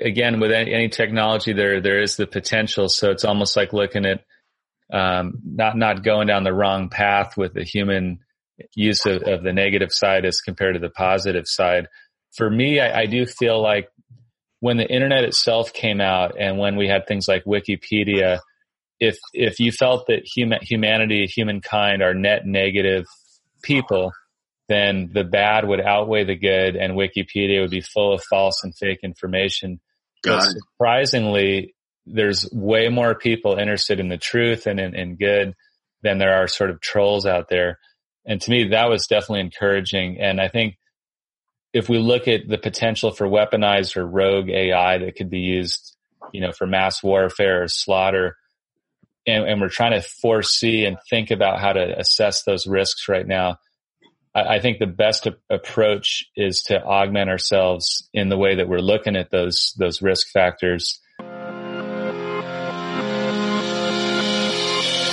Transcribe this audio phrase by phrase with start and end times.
[0.00, 2.88] again, with any, any technology, there there is the potential.
[2.88, 4.24] So it's almost like looking at
[4.92, 8.20] um, not not going down the wrong path with the human
[8.74, 11.86] use of, of, the negative side as compared to the positive side.
[12.36, 13.88] For me, I, I do feel like
[14.60, 18.40] when the internet itself came out and when we had things like Wikipedia,
[18.98, 23.04] if if you felt that human humanity, humankind are net negative
[23.62, 24.12] people,
[24.68, 28.76] then the bad would outweigh the good and Wikipedia would be full of false and
[28.76, 29.80] fake information.
[30.22, 31.74] Got but surprisingly,
[32.06, 35.54] there's way more people interested in the truth and in, in good
[36.02, 37.78] than there are sort of trolls out there.
[38.26, 40.20] And to me, that was definitely encouraging.
[40.20, 40.76] And I think
[41.72, 45.96] if we look at the potential for weaponized or rogue AI that could be used,
[46.32, 48.36] you know, for mass warfare or slaughter,
[49.26, 53.26] and, and we're trying to foresee and think about how to assess those risks right
[53.26, 53.58] now,
[54.34, 58.68] I, I think the best a- approach is to augment ourselves in the way that
[58.68, 61.00] we're looking at those those risk factors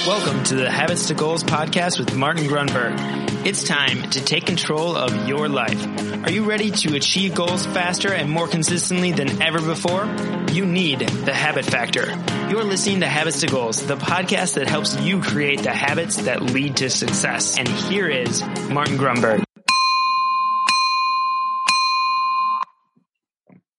[0.08, 3.35] Welcome to the Habits to Goals podcast with Martin Grunberg.
[3.46, 5.80] It's time to take control of your life.
[6.26, 10.06] Are you ready to achieve goals faster and more consistently than ever before?
[10.52, 12.08] You need the habit factor.
[12.50, 16.42] You're listening to Habits to Goals, the podcast that helps you create the habits that
[16.42, 17.60] lead to success.
[17.60, 19.44] And here is Martin Grunberg.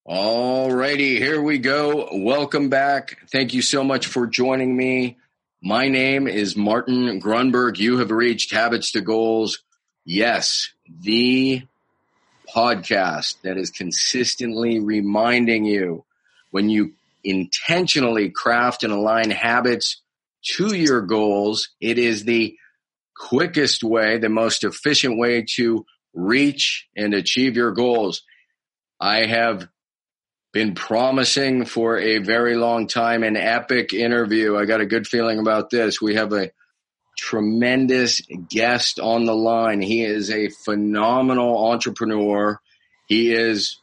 [0.05, 2.07] All righty, here we go.
[2.13, 3.17] Welcome back.
[3.29, 5.17] Thank you so much for joining me
[5.61, 7.77] my name is Martin Grunberg.
[7.77, 9.63] You have reached Habits to Goals.
[10.05, 10.69] Yes,
[11.01, 11.63] the
[12.53, 16.05] podcast that is consistently reminding you
[16.51, 20.01] when you intentionally craft and align habits
[20.55, 22.55] to your goals, it is the
[23.17, 28.21] quickest way, the most efficient way to reach and achieve your goals.
[28.99, 29.67] I have
[30.57, 34.57] been promising for a very long time an epic interview.
[34.57, 36.01] I got a good feeling about this.
[36.01, 36.49] We have a
[37.15, 39.83] tremendous guest on the line.
[39.83, 42.59] He is a phenomenal entrepreneur.
[43.05, 43.77] He is,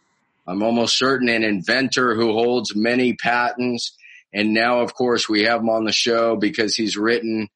[0.48, 3.96] I'm almost certain, an inventor who holds many patents.
[4.32, 7.50] And now, of course, we have him on the show because he's written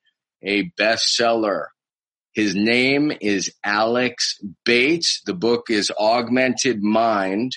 [0.44, 1.66] a bestseller.
[2.34, 5.22] His name is Alex Bates.
[5.26, 7.56] The book is Augmented Mind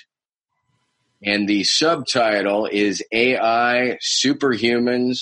[1.22, 5.20] and the subtitle is AI Superhumans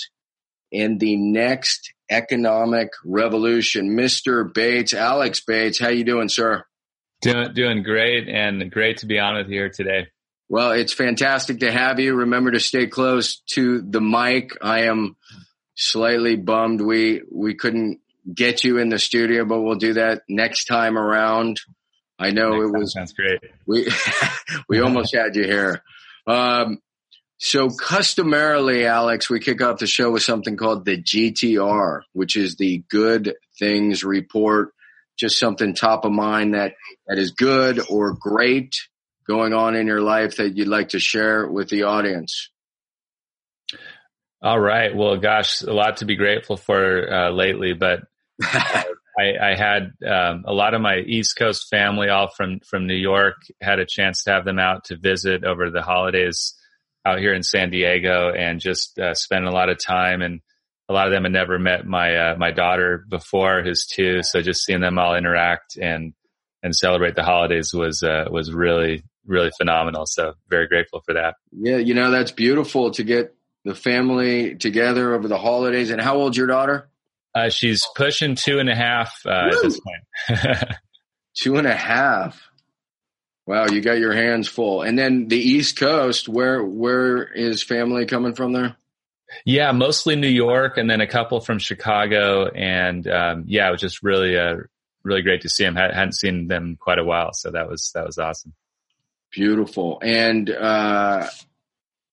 [0.72, 3.96] in the Next Economic Revolution.
[3.96, 4.52] Mr.
[4.52, 6.64] Bates, Alex Bates, how you doing, sir?
[7.22, 10.06] Doing, doing great and great to be on with you here today.
[10.48, 12.14] Well, it's fantastic to have you.
[12.14, 14.56] Remember to stay close to the mic.
[14.60, 15.16] I am
[15.76, 18.00] slightly bummed we we couldn't
[18.32, 21.60] get you in the studio, but we'll do that next time around.
[22.20, 23.40] I know Next it was sounds great.
[23.66, 23.90] We
[24.68, 25.82] we almost had you here.
[26.26, 26.80] Um,
[27.38, 32.56] so customarily, Alex, we kick off the show with something called the GTR, which is
[32.56, 34.74] the Good Things Report.
[35.18, 36.74] Just something top of mind that
[37.06, 38.74] that is good or great
[39.26, 42.50] going on in your life that you'd like to share with the audience.
[44.42, 44.94] All right.
[44.94, 48.00] Well, gosh, a lot to be grateful for uh, lately, but
[48.42, 48.82] uh,
[49.18, 52.94] I, I had um, a lot of my East Coast family, all from from New
[52.94, 56.54] York, had a chance to have them out to visit over the holidays
[57.04, 60.22] out here in San Diego, and just uh, spend a lot of time.
[60.22, 60.40] And
[60.88, 64.22] a lot of them had never met my uh, my daughter before, who's two.
[64.22, 66.12] So just seeing them all interact and
[66.62, 70.06] and celebrate the holidays was uh, was really really phenomenal.
[70.06, 71.36] So very grateful for that.
[71.52, 73.34] Yeah, you know that's beautiful to get
[73.64, 75.90] the family together over the holidays.
[75.90, 76.89] And how old's your daughter?
[77.34, 80.50] Uh, she's pushing two and a half uh, at this point.
[81.36, 82.40] two and a half.
[83.46, 84.82] Wow, you got your hands full.
[84.82, 88.76] And then the East Coast, where where is family coming from there?
[89.44, 92.48] Yeah, mostly New York, and then a couple from Chicago.
[92.48, 94.56] And um, yeah, it was just really uh,
[95.02, 95.76] really great to see them.
[95.76, 98.54] hadn't seen them quite a while, so that was that was awesome.
[99.32, 100.00] Beautiful.
[100.02, 101.26] And uh,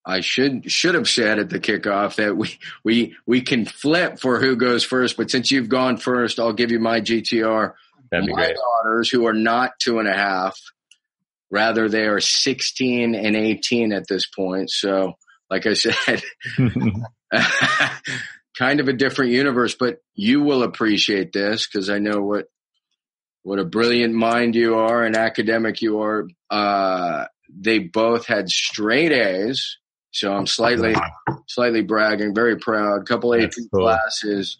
[0.07, 4.39] I should should have said at the kickoff that we we we can flip for
[4.39, 7.73] who goes first, but since you've gone first, I'll give you my GTR.
[8.09, 8.55] That'd be my great.
[8.55, 10.57] daughters, who are not two and a half,
[11.51, 14.71] rather they are sixteen and eighteen at this point.
[14.71, 15.17] So,
[15.49, 16.23] like I said,
[18.57, 22.45] kind of a different universe, but you will appreciate this because I know what
[23.43, 26.29] what a brilliant mind you are, and academic you are.
[26.49, 29.77] Uh, they both had straight A's
[30.11, 30.95] so I'm slightly,
[31.47, 33.07] slightly bragging, very proud.
[33.07, 33.83] Couple AP cool.
[33.83, 34.57] classes.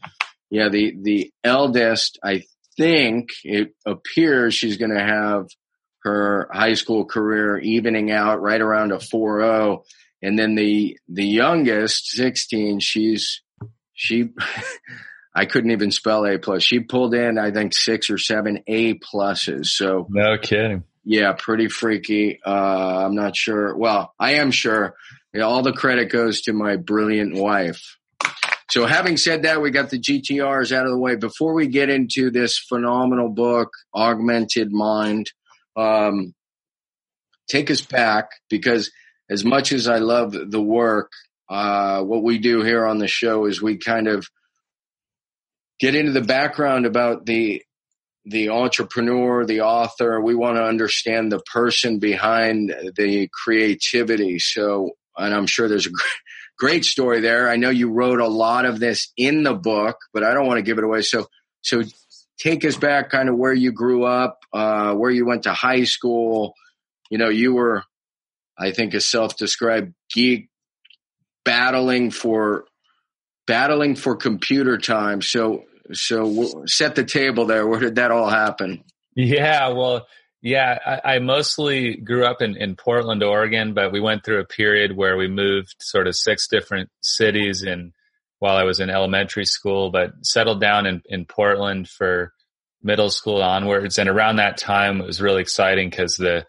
[0.49, 2.43] Yeah, the the eldest, I
[2.77, 5.47] think it appears she's going to have
[6.03, 9.83] her high school career, evening out right around a 4-0.
[10.21, 13.41] And then the the youngest, 16, she's
[13.93, 14.29] she
[15.35, 16.63] I couldn't even spell A plus.
[16.63, 19.67] She pulled in, I think, six or seven A pluses.
[19.67, 20.83] So no kidding.
[21.09, 22.41] Yeah, pretty freaky.
[22.45, 23.77] Uh, I'm not sure.
[23.77, 24.93] Well, I am sure.
[25.41, 27.95] All the credit goes to my brilliant wife.
[28.69, 31.15] So having said that, we got the GTRs out of the way.
[31.15, 35.31] Before we get into this phenomenal book, Augmented Mind,
[35.77, 36.35] um,
[37.49, 38.91] take us back because
[39.29, 41.09] as much as I love the work,
[41.49, 44.27] uh, what we do here on the show is we kind of
[45.79, 47.63] get into the background about the
[48.29, 50.19] the entrepreneur, the author.
[50.19, 54.39] We want to understand the person behind the creativity.
[54.39, 55.91] So, and I'm sure there's a
[56.59, 57.49] great story there.
[57.49, 60.57] I know you wrote a lot of this in the book, but I don't want
[60.57, 61.01] to give it away.
[61.01, 61.27] So,
[61.61, 61.83] so
[62.37, 65.85] take us back kind of where you grew up, uh, where you went to high
[65.85, 66.53] school.
[67.09, 67.83] You know, you were,
[68.59, 70.49] I think, a self-described geek
[71.45, 72.65] battling for
[73.45, 75.21] battling for computer time.
[75.21, 75.63] So,
[75.93, 77.67] so we'll set the table there.
[77.67, 78.83] Where did that all happen?
[79.15, 80.07] Yeah, well,
[80.41, 84.45] yeah, I, I, mostly grew up in, in Portland, Oregon, but we went through a
[84.45, 87.93] period where we moved sort of six different cities and
[88.39, 92.33] while I was in elementary school, but settled down in, in Portland for
[92.83, 93.97] middle school onwards.
[93.97, 96.45] And around that time, it was really exciting because the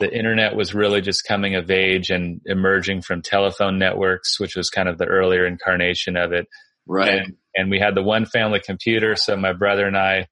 [0.00, 4.68] the internet was really just coming of age and emerging from telephone networks, which was
[4.68, 6.46] kind of the earlier incarnation of it.
[6.86, 7.20] Right.
[7.20, 9.16] And, and we had the one family computer.
[9.16, 10.26] So my brother and I,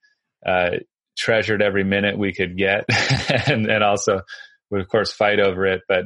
[0.46, 0.78] uh,
[1.16, 2.84] treasured every minute we could get
[3.48, 4.20] and, and also
[4.70, 5.82] would of course fight over it.
[5.88, 6.04] But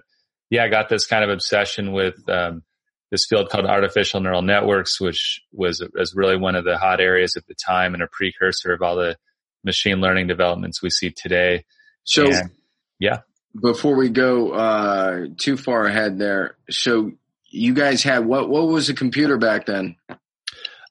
[0.51, 2.63] yeah, I got this kind of obsession with, um,
[3.11, 7.37] this field called artificial neural networks, which was, was really one of the hot areas
[7.37, 9.17] at the time and a precursor of all the
[9.65, 11.65] machine learning developments we see today.
[12.05, 12.51] So, and,
[12.99, 13.21] yeah.
[13.61, 16.57] Before we go uh, too far ahead, there.
[16.71, 17.13] So,
[17.51, 18.49] you guys had what?
[18.49, 19.97] What was a computer back then?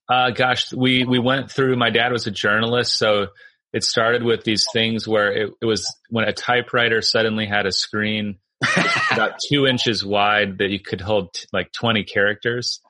[0.10, 1.76] Uh, gosh, we we went through.
[1.76, 3.28] My dad was a journalist, so
[3.74, 7.72] it started with these things where it, it was when a typewriter suddenly had a
[7.72, 8.38] screen
[9.12, 12.82] about two inches wide that you could hold t- like 20 characters.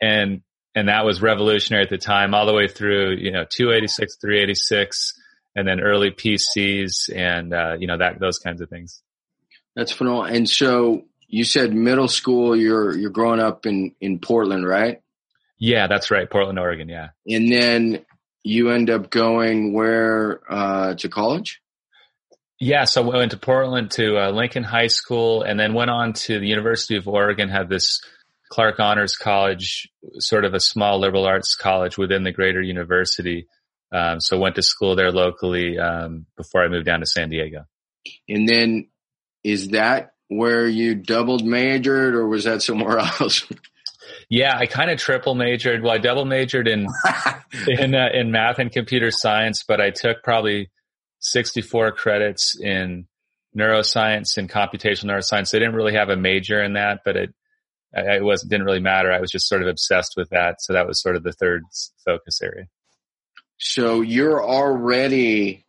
[0.00, 0.42] And,
[0.74, 5.20] and that was revolutionary at the time, all the way through, you know, 286, 386,
[5.54, 9.02] and then early PCs and, uh, you know, that, those kinds of things.
[9.76, 10.24] That's phenomenal.
[10.24, 15.00] And so you said middle school, you're, you're growing up in, in Portland, right?
[15.64, 16.28] Yeah, that's right.
[16.28, 16.90] Portland, Oregon.
[16.90, 17.08] Yeah.
[17.26, 18.04] And then
[18.42, 21.62] you end up going where, uh, to college?
[22.60, 26.12] Yeah, so I went to Portland to uh, Lincoln High School and then went on
[26.24, 28.02] to the University of Oregon, had this
[28.50, 29.88] Clark Honors College,
[30.18, 33.46] sort of a small liberal arts college within the greater university.
[33.90, 37.64] Um, so went to school there locally um, before I moved down to San Diego.
[38.28, 38.88] And then
[39.42, 43.46] is that where you doubled majored or was that somewhere else?
[44.28, 45.82] Yeah, I kind of triple majored.
[45.82, 46.86] Well, I double majored in
[47.68, 50.70] in uh, in math and computer science, but I took probably
[51.20, 53.06] 64 credits in
[53.56, 55.50] neuroscience and computational neuroscience.
[55.50, 57.34] They didn't really have a major in that, but it,
[57.92, 59.12] it was didn't really matter.
[59.12, 60.60] I was just sort of obsessed with that.
[60.60, 61.62] So that was sort of the third
[62.04, 62.66] focus area.
[63.58, 65.64] So you're already,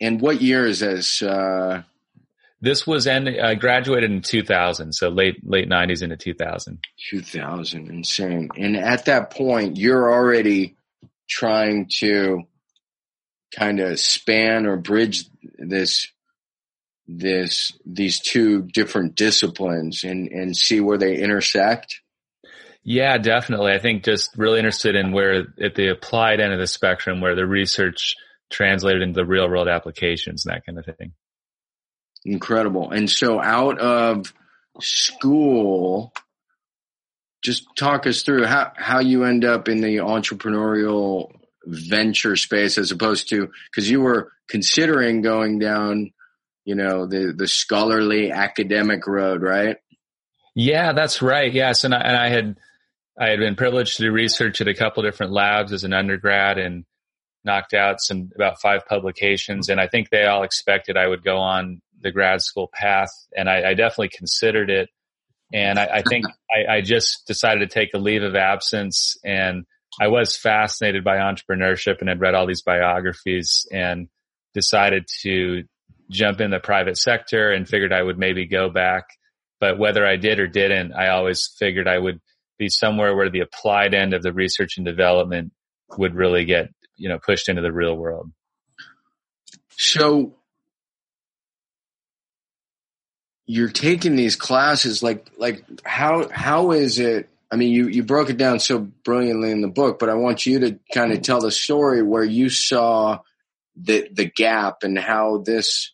[0.00, 1.22] and what year is this?
[1.22, 1.82] Uh,
[2.60, 6.78] this was and I graduated in 2000, so late late 90s into 2000.
[7.10, 8.48] 2000, insane.
[8.56, 10.76] And at that point, you're already
[11.28, 12.42] trying to
[13.56, 15.24] kind of span or bridge
[15.58, 16.08] this
[17.06, 22.02] this these two different disciplines and and see where they intersect
[22.84, 26.66] yeah definitely i think just really interested in where at the applied end of the
[26.66, 28.14] spectrum where the research
[28.50, 31.12] translated into the real world applications and that kind of thing
[32.32, 32.90] incredible.
[32.90, 34.32] And so out of
[34.80, 36.12] school
[37.42, 41.30] just talk us through how how you end up in the entrepreneurial
[41.64, 46.10] venture space as opposed to because you were considering going down
[46.64, 49.76] you know the the scholarly academic road right?
[50.54, 51.52] Yeah that's right.
[51.52, 51.84] Yes.
[51.84, 52.56] And I, and I had
[53.18, 56.58] I had been privileged to do research at a couple different labs as an undergrad
[56.58, 56.84] and
[57.44, 59.68] knocked out some about five publications.
[59.68, 63.48] And I think they all expected I would go on the grad school path and
[63.48, 64.88] I, I definitely considered it
[65.52, 69.64] and I, I think I, I just decided to take a leave of absence and
[70.00, 74.08] I was fascinated by entrepreneurship and had read all these biographies and
[74.54, 75.64] decided to
[76.10, 79.04] jump in the private sector and figured I would maybe go back.
[79.60, 82.20] But whether I did or didn't, I always figured I would
[82.58, 85.52] be somewhere where the applied end of the research and development
[85.96, 88.30] would really get, you know, pushed into the real world.
[89.70, 90.37] So
[93.48, 98.28] you're taking these classes like like how how is it I mean you you broke
[98.28, 101.22] it down so brilliantly in the book but I want you to kind of mm-hmm.
[101.22, 103.20] tell the story where you saw
[103.74, 105.92] the the gap and how this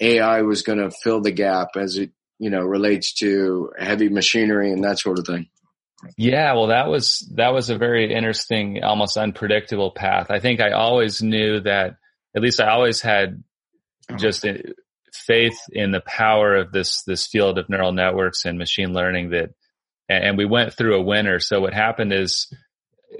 [0.00, 4.70] AI was going to fill the gap as it you know relates to heavy machinery
[4.70, 5.48] and that sort of thing.
[6.18, 10.30] Yeah, well, that was that was a very interesting, almost unpredictable path.
[10.30, 11.96] I think I always knew that,
[12.36, 13.42] at least I always had
[14.10, 14.16] oh.
[14.16, 14.44] just
[15.14, 19.50] faith in the power of this this field of neural networks and machine learning that
[20.08, 21.40] and we went through a winter.
[21.40, 22.52] So what happened is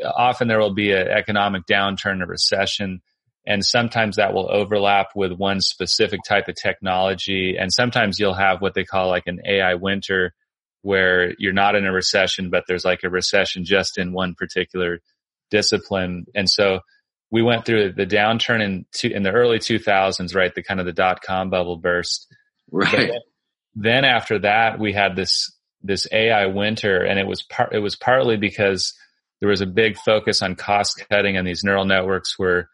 [0.05, 3.01] often there will be an economic downturn a recession
[3.47, 7.57] and sometimes that will overlap with one specific type of technology.
[7.59, 10.35] And sometimes you'll have what they call like an AI winter
[10.83, 15.01] where you're not in a recession but there's like a recession just in one particular
[15.51, 16.27] discipline.
[16.35, 16.81] And so
[17.35, 20.55] we went through the downturn in two, in the early 2000s, right?
[20.55, 22.33] The kind of the dot com bubble burst.
[22.71, 22.93] Right.
[22.93, 23.11] Then,
[23.75, 25.51] then, after that, we had this
[25.83, 28.95] this AI winter, and it was par- it was partly because
[29.41, 32.69] there was a big focus on cost cutting, and these neural networks were,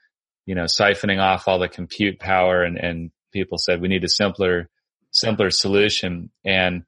[0.45, 4.11] you know, siphoning off all the compute power, and and people said we need a
[4.11, 4.69] simpler
[5.11, 6.83] simpler solution, and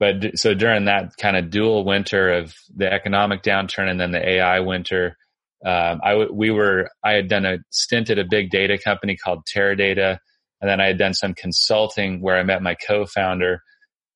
[0.00, 4.26] but so during that kind of dual winter of the economic downturn and then the
[4.26, 5.18] AI winter
[5.64, 9.16] um, I w- we were I had done a stint at a big data company
[9.16, 10.18] called Teradata,
[10.60, 13.62] and then I had done some consulting where I met my co-founder.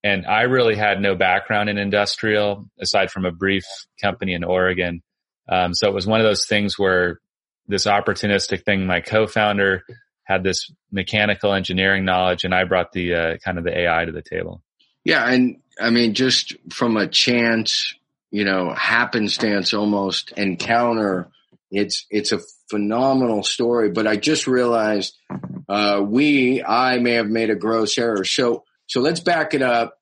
[0.04, 3.64] And I really had no background in industrial aside from a brief
[4.00, 5.00] company in Oregon.
[5.48, 7.20] Um, so it was one of those things where
[7.68, 9.84] this opportunistic thing, my co-founder
[10.24, 14.12] had this mechanical engineering knowledge and I brought the uh, kind of the AI to
[14.12, 14.62] the table.
[15.04, 15.28] Yeah.
[15.28, 17.94] And I mean, just from a chance
[18.32, 21.28] you know, happenstance almost encounter.
[21.70, 25.14] It's it's a phenomenal story, but I just realized
[25.68, 28.24] uh, we I may have made a gross error.
[28.24, 29.98] So so let's back it up.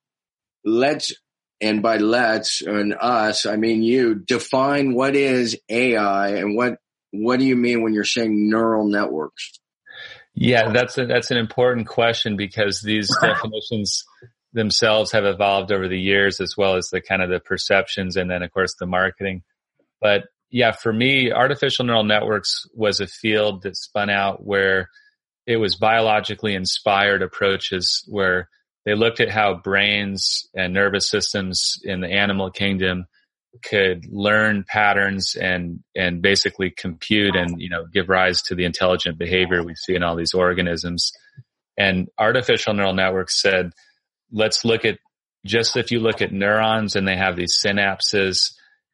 [0.65, 1.13] Let's
[1.61, 6.79] and by let's and us, I mean you define what is AI and what
[7.11, 9.59] what do you mean when you're saying neural networks?
[10.35, 14.05] Yeah, that's a, that's an important question because these definitions
[14.52, 18.30] themselves have evolved over the years as well as the kind of the perceptions and
[18.30, 19.42] then of course the marketing.
[20.00, 24.88] But yeah, for me, artificial neural networks was a field that spun out where
[25.47, 28.49] it was biologically inspired approaches where
[28.85, 33.07] they looked at how brains and nervous systems in the animal kingdom
[33.64, 39.19] could learn patterns and and basically compute and you know give rise to the intelligent
[39.19, 41.12] behavior we see in all these organisms
[41.76, 43.73] and artificial neural networks said
[44.33, 44.99] let's look at
[45.45, 48.53] just if you look at neurons and they have these synapses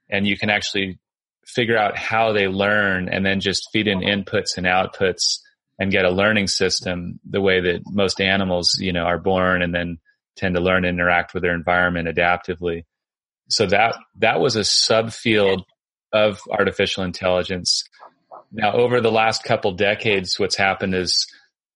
[0.09, 0.99] and you can actually
[1.45, 5.38] figure out how they learn and then just feed in inputs and outputs
[5.78, 9.75] and get a learning system the way that most animals, you know, are born and
[9.75, 9.99] then
[10.37, 12.85] tend to learn and interact with their environment adaptively.
[13.49, 15.62] So that, that was a subfield
[16.12, 17.85] of artificial intelligence.
[18.52, 21.26] Now, over the last couple decades, what's happened is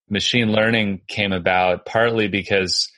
[0.09, 2.89] machine learning came about partly because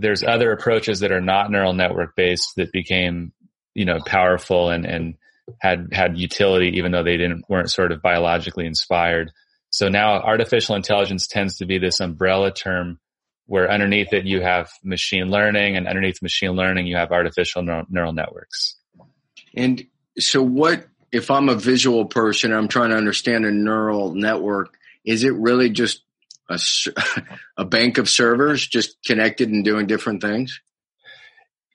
[0.00, 3.32] there's other approaches that are not neural network based that became,
[3.74, 5.14] you know, powerful and, and
[5.60, 9.30] had, had utility, even though they didn't, weren't sort of biologically inspired.
[9.70, 12.98] So now artificial intelligence tends to be this umbrella term
[13.46, 18.12] where underneath it you have machine learning and underneath machine learning you have artificial neural,
[18.12, 18.76] networks.
[19.54, 19.84] And
[20.18, 25.24] so what, if I'm a visual person, I'm trying to understand a neural network, is
[25.24, 26.02] it really just
[26.50, 26.58] a,
[27.56, 30.60] a bank of servers just connected and doing different things?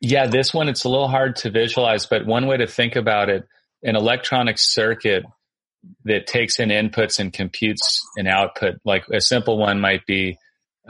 [0.02, 3.30] Yeah, this one, it's a little hard to visualize, but one way to think about
[3.30, 3.48] it,
[3.82, 5.24] an electronic circuit
[6.04, 10.38] that takes in inputs and computes an output, like a simple one might be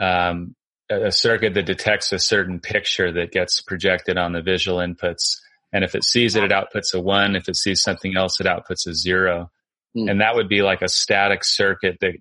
[0.00, 0.54] um,
[0.90, 5.38] a circuit that detects a certain picture that gets projected on the visual inputs.
[5.72, 7.36] And if it sees it, it outputs a one.
[7.36, 9.50] If it sees something else, it outputs a zero.
[9.94, 10.08] Hmm.
[10.08, 12.14] And that would be like a static circuit that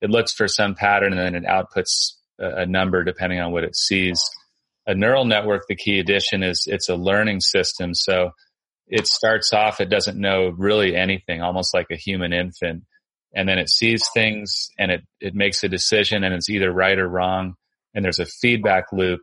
[0.00, 3.76] it looks for some pattern and then it outputs a, number depending on what it
[3.76, 4.22] sees.
[4.86, 7.94] A neural network, the key addition is it's a learning system.
[7.94, 8.30] So
[8.86, 12.84] it starts off, it doesn't know really anything, almost like a human infant.
[13.34, 16.98] And then it sees things and it, it makes a decision and it's either right
[16.98, 17.54] or wrong.
[17.94, 19.20] And there's a feedback loop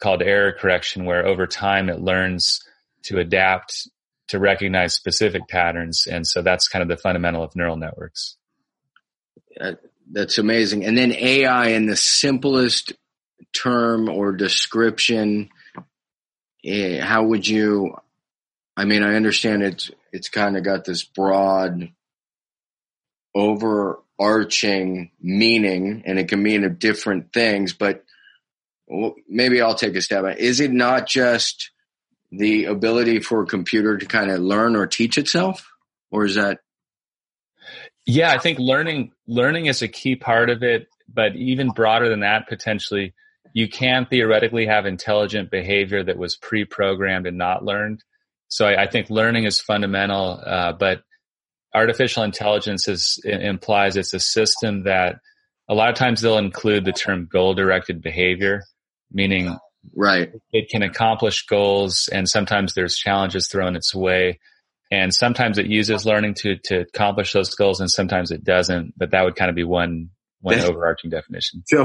[0.00, 2.60] called error correction where over time it learns
[3.04, 3.88] to adapt
[4.28, 6.06] to recognize specific patterns.
[6.10, 8.36] And so that's kind of the fundamental of neural networks.
[9.60, 9.72] Uh,
[10.10, 10.84] That's amazing.
[10.84, 12.92] And then AI in the simplest
[13.52, 15.50] term or description,
[16.64, 17.94] eh, how would you?
[18.76, 21.90] I mean, I understand it's it's kind of got this broad,
[23.34, 27.72] overarching meaning, and it can mean different things.
[27.72, 28.04] But
[29.28, 30.38] maybe I'll take a stab at.
[30.38, 30.44] It.
[30.44, 31.70] Is it not just
[32.30, 35.70] the ability for a computer to kind of learn or teach itself,
[36.10, 36.60] or is that?
[38.06, 42.20] Yeah, I think learning learning is a key part of it, but even broader than
[42.20, 43.14] that, potentially,
[43.54, 48.02] you can theoretically have intelligent behavior that was pre-programmed and not learned.
[48.48, 51.02] So I, I think learning is fundamental, uh, but
[51.74, 55.16] artificial intelligence is, implies it's a system that
[55.68, 58.62] a lot of times they'll include the term goal directed behavior,
[59.10, 59.56] meaning
[59.96, 64.38] right it can accomplish goals and sometimes there's challenges thrown its way
[64.92, 69.10] and sometimes it uses learning to to accomplish those goals and sometimes it doesn't but
[69.10, 71.84] that would kind of be one one overarching definition so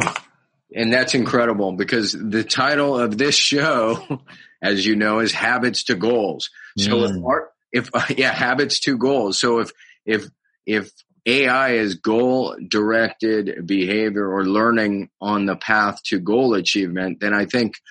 [0.76, 4.22] and that's incredible because the title of this show
[4.62, 7.44] as you know is habits to goals so mm.
[7.72, 9.72] if, if yeah habits to goals so if
[10.06, 10.28] if
[10.66, 10.92] if
[11.26, 17.46] AI is goal directed behavior or learning on the path to goal achievement, then I
[17.46, 17.82] think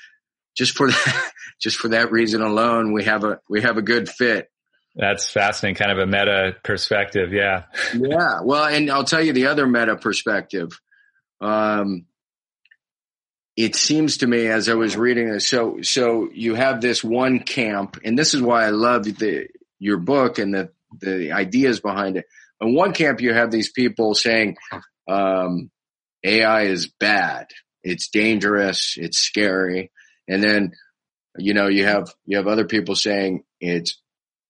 [0.56, 4.08] just for that, just for that reason alone, we have a, we have a good
[4.08, 4.50] fit.
[4.96, 5.76] That's fascinating.
[5.76, 7.32] Kind of a meta perspective.
[7.32, 7.64] Yeah.
[7.94, 8.40] yeah.
[8.42, 10.70] Well, and I'll tell you the other meta perspective.
[11.40, 12.06] Um,
[13.56, 17.40] it seems to me as I was reading this, so, so you have this one
[17.40, 19.48] camp and this is why I love the,
[19.78, 22.26] your book and the, the ideas behind it
[22.60, 24.56] in one camp, you have these people saying,
[25.08, 25.70] um,
[26.24, 27.46] AI is bad.
[27.82, 28.94] It's dangerous.
[28.96, 29.92] It's scary.
[30.28, 30.72] And then,
[31.36, 34.00] you know, you have, you have other people saying it's,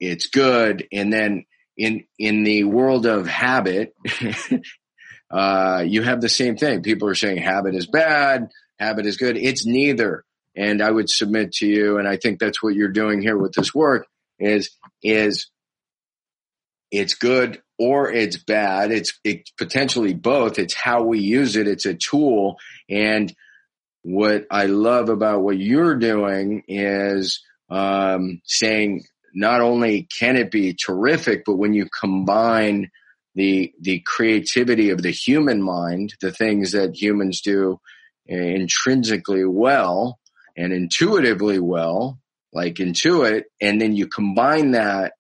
[0.01, 0.87] it's good.
[0.93, 1.45] And then
[1.77, 3.95] in, in the world of habit,
[5.31, 6.83] uh, you have the same thing.
[6.83, 8.49] People are saying habit is bad.
[8.79, 9.37] Habit is good.
[9.37, 10.25] It's neither.
[10.55, 13.53] And I would submit to you, and I think that's what you're doing here with
[13.53, 14.07] this work
[14.39, 14.71] is,
[15.03, 15.51] is
[16.91, 18.91] it's good or it's bad.
[18.91, 20.59] It's, it's potentially both.
[20.59, 21.69] It's how we use it.
[21.69, 22.57] It's a tool.
[22.89, 23.35] And
[24.03, 29.05] what I love about what you're doing is um, saying
[29.37, 32.91] not only can it be terrific, but when you combine
[33.35, 37.79] the the creativity of the human mind, the things that humans do
[38.25, 40.19] intrinsically well
[40.57, 42.19] and intuitively well,
[42.53, 45.13] like Intuit, and then you combine that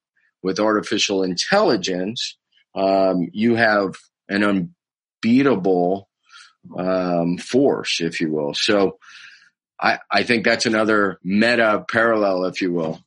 [0.43, 2.39] with artificial intelligence,
[2.75, 3.97] um, you have
[4.31, 4.73] an
[5.23, 6.09] unbeatable
[6.77, 8.55] um, force, if you will.
[8.55, 8.99] So
[9.79, 12.99] I, I think that's another meta parallel, if you will.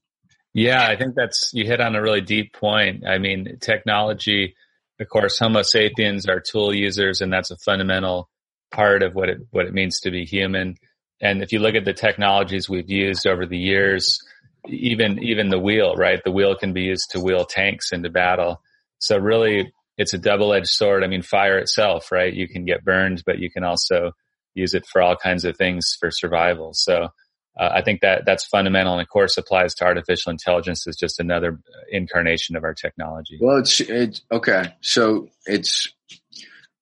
[0.54, 3.06] Yeah, I think that's you hit on a really deep point.
[3.08, 4.56] I mean, technology,
[5.00, 8.30] of course, Homo sapiens are tool users, and that's a fundamental
[8.72, 10.76] part of what it what it means to be human.
[11.22, 14.20] And if you look at the technologies we've used over the years,
[14.68, 16.22] even even the wheel, right?
[16.24, 18.62] The wheel can be used to wheel tanks into battle.
[18.98, 21.04] So really, it's a double-edged sword.
[21.04, 22.34] I mean, fire itself, right?
[22.34, 24.14] You can get burned, but you can also
[24.56, 26.72] use it for all kinds of things for survival.
[26.74, 27.10] So
[27.58, 31.20] uh, I think that that's fundamental, and of course, applies to artificial intelligence as just
[31.20, 31.60] another
[31.92, 33.38] incarnation of our technology.
[33.42, 34.76] Well, it's okay.
[34.82, 35.90] So it's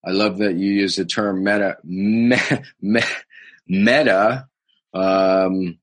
[0.05, 2.37] I love that you use the term meta me,
[2.81, 3.01] me,
[3.67, 4.47] meta.
[4.93, 5.79] Um,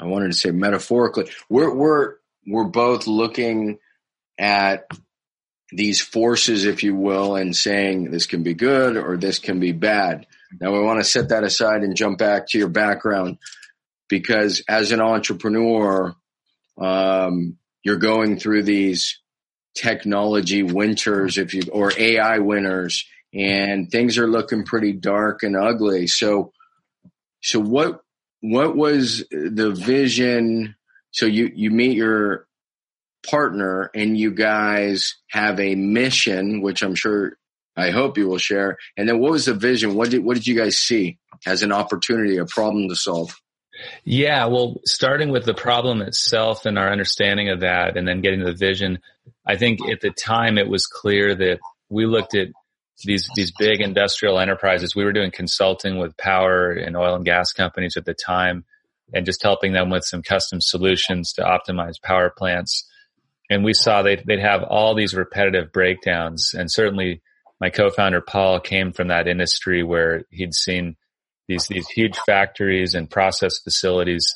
[0.00, 3.78] I wanted to say metaphorically, we're we're we're both looking
[4.38, 4.88] at
[5.70, 9.72] these forces, if you will, and saying this can be good or this can be
[9.72, 10.26] bad.
[10.60, 13.38] Now, we want to set that aside and jump back to your background
[14.08, 16.14] because as an entrepreneur,
[16.78, 19.20] um, you're going through these
[19.74, 26.06] technology winters, if you or AI winters, and things are looking pretty dark and ugly.
[26.06, 26.52] So,
[27.40, 28.02] so what
[28.40, 30.74] what was the vision?
[31.12, 32.46] So you, you meet your
[33.28, 37.38] partner and you guys have a mission, which I'm sure
[37.76, 38.76] I hope you will share.
[38.96, 39.94] And then what was the vision?
[39.94, 43.34] What did, what did you guys see as an opportunity, a problem to solve?
[44.04, 48.40] Yeah, well, starting with the problem itself and our understanding of that and then getting
[48.40, 48.98] to the vision,
[49.46, 51.58] I think at the time it was clear that
[51.88, 52.48] we looked at
[53.04, 54.94] these these big industrial enterprises.
[54.94, 58.64] We were doing consulting with power and oil and gas companies at the time,
[59.12, 62.88] and just helping them with some custom solutions to optimize power plants.
[63.50, 66.54] And we saw they'd, they'd have all these repetitive breakdowns.
[66.56, 67.20] And certainly,
[67.62, 70.96] my co-founder Paul came from that industry where he'd seen
[71.46, 74.26] these these huge factories and process facilities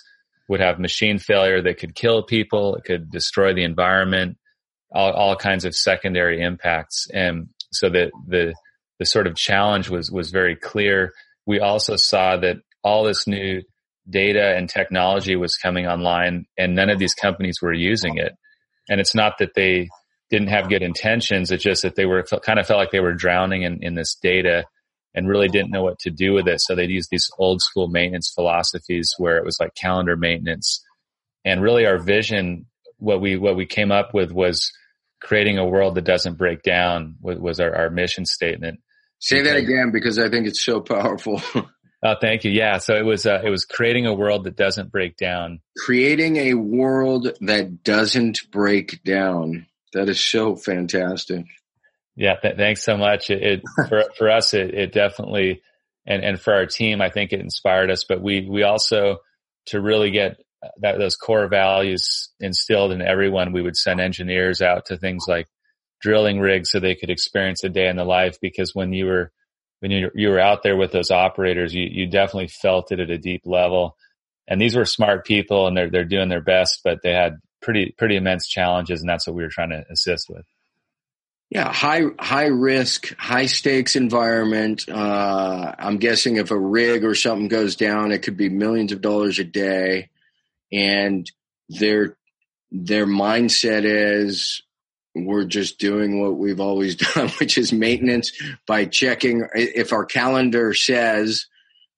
[0.48, 4.38] would have machine failure that could kill people, it could destroy the environment,
[4.92, 7.08] all, all kinds of secondary impacts.
[7.12, 8.54] And so that the
[9.00, 11.12] the sort of challenge was was very clear.
[11.46, 13.62] We also saw that all this new
[14.08, 18.36] data and technology was coming online, and none of these companies were using it.
[18.88, 19.88] And it's not that they
[20.30, 23.14] didn't have good intentions; it's just that they were kind of felt like they were
[23.14, 24.66] drowning in, in this data
[25.16, 26.60] and really didn't know what to do with it.
[26.60, 30.84] So they'd use these old school maintenance philosophies where it was like calendar maintenance.
[31.44, 32.66] And really our vision,
[32.98, 34.70] what we, what we came up with was
[35.22, 38.80] creating a world that doesn't break down was our, our mission statement.
[39.18, 41.42] Say that again because I think it's so powerful.
[42.02, 42.50] Oh, thank you.
[42.50, 42.76] Yeah.
[42.76, 45.60] So it was, uh, it was creating a world that doesn't break down.
[45.78, 49.66] Creating a world that doesn't break down.
[49.92, 51.46] That is so fantastic.
[52.16, 52.36] Yeah.
[52.40, 53.30] Th- thanks so much.
[53.30, 55.62] It, it for, for us, it, it definitely,
[56.06, 59.18] and, and for our team, I think it inspired us, but we, we also,
[59.66, 64.62] to really get uh, that, those core values instilled in everyone, we would send engineers
[64.62, 65.46] out to things like
[66.00, 69.32] drilling rigs so they could experience a day in the life because when you were,
[69.80, 73.10] when you, you were out there with those operators, you, you definitely felt it at
[73.10, 73.96] a deep level.
[74.48, 77.90] And these were smart people and they're, they're doing their best, but they had pretty,
[77.98, 79.00] pretty immense challenges.
[79.00, 80.46] And that's what we were trying to assist with.
[81.50, 84.88] Yeah, high high risk, high stakes environment.
[84.88, 89.00] Uh, I'm guessing if a rig or something goes down, it could be millions of
[89.00, 90.10] dollars a day,
[90.72, 91.30] and
[91.68, 92.16] their
[92.72, 94.62] their mindset is
[95.14, 98.32] we're just doing what we've always done, which is maintenance
[98.66, 101.46] by checking if our calendar says,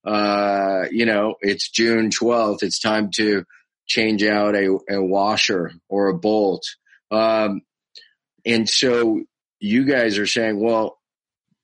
[0.04, 3.46] uh, you know, it's June 12th, it's time to
[3.88, 6.64] change out a, a washer or a bolt.
[7.10, 7.62] Um,
[8.44, 9.22] and so
[9.60, 10.98] you guys are saying, well,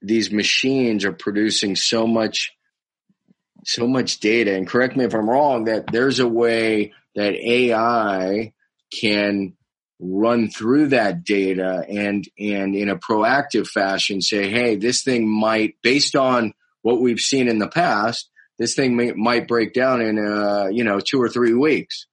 [0.02, 2.52] these machines are producing so much,
[3.64, 4.54] so much data.
[4.54, 8.52] And correct me if I'm wrong, that there's a way that AI
[9.00, 9.54] can
[10.00, 15.76] run through that data and and in a proactive fashion say hey this thing might
[15.82, 20.18] based on what we've seen in the past this thing may, might break down in
[20.18, 22.06] uh you know two or three weeks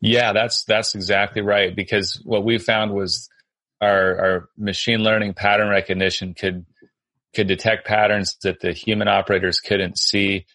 [0.00, 3.28] yeah that's that's exactly right because what we found was
[3.80, 6.64] our our machine learning pattern recognition could
[7.34, 10.46] could detect patterns that the human operators couldn't see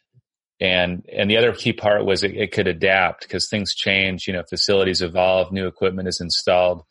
[0.62, 4.34] and, and the other key part was it, it could adapt because things change, you
[4.34, 6.84] know, facilities evolve, new equipment is installed.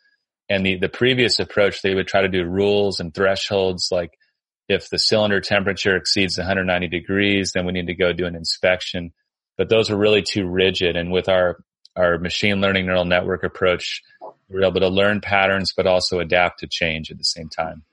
[0.48, 4.10] And the, the previous approach, they would try to do rules and thresholds like
[4.68, 9.12] if the cylinder temperature exceeds 190 degrees, then we need to go do an inspection.
[9.56, 10.96] But those are really too rigid.
[10.96, 11.58] And with our,
[11.96, 14.02] our machine learning neural network approach,
[14.48, 17.84] we're able to learn patterns, but also adapt to change at the same time.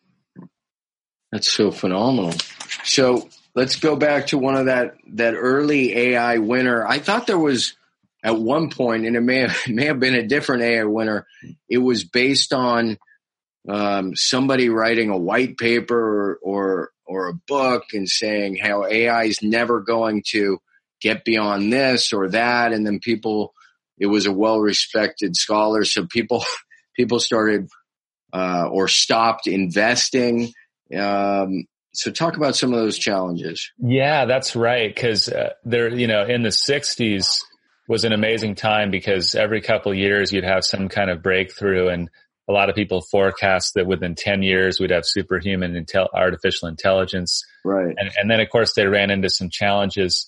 [1.31, 2.33] That's so phenomenal.
[2.83, 6.87] So let's go back to one of that that early AI winter.
[6.87, 7.75] I thought there was
[8.23, 11.25] at one point, and it may have, may have been a different AI winter.
[11.69, 12.97] It was based on
[13.67, 19.23] um, somebody writing a white paper or, or or a book and saying how AI
[19.23, 20.59] is never going to
[21.01, 23.53] get beyond this or that, and then people.
[23.99, 26.43] It was a well respected scholar, so people
[26.95, 27.69] people started
[28.33, 30.53] uh, or stopped investing.
[30.95, 33.71] Um, so talk about some of those challenges.
[33.79, 34.95] Yeah, that's right.
[34.95, 37.43] Cause uh, there, you know, in the sixties
[37.87, 42.09] was an amazing time because every couple years you'd have some kind of breakthrough and
[42.49, 47.43] a lot of people forecast that within 10 years we'd have superhuman intel- artificial intelligence.
[47.63, 47.95] Right.
[47.97, 50.27] And, and, then of course they ran into some challenges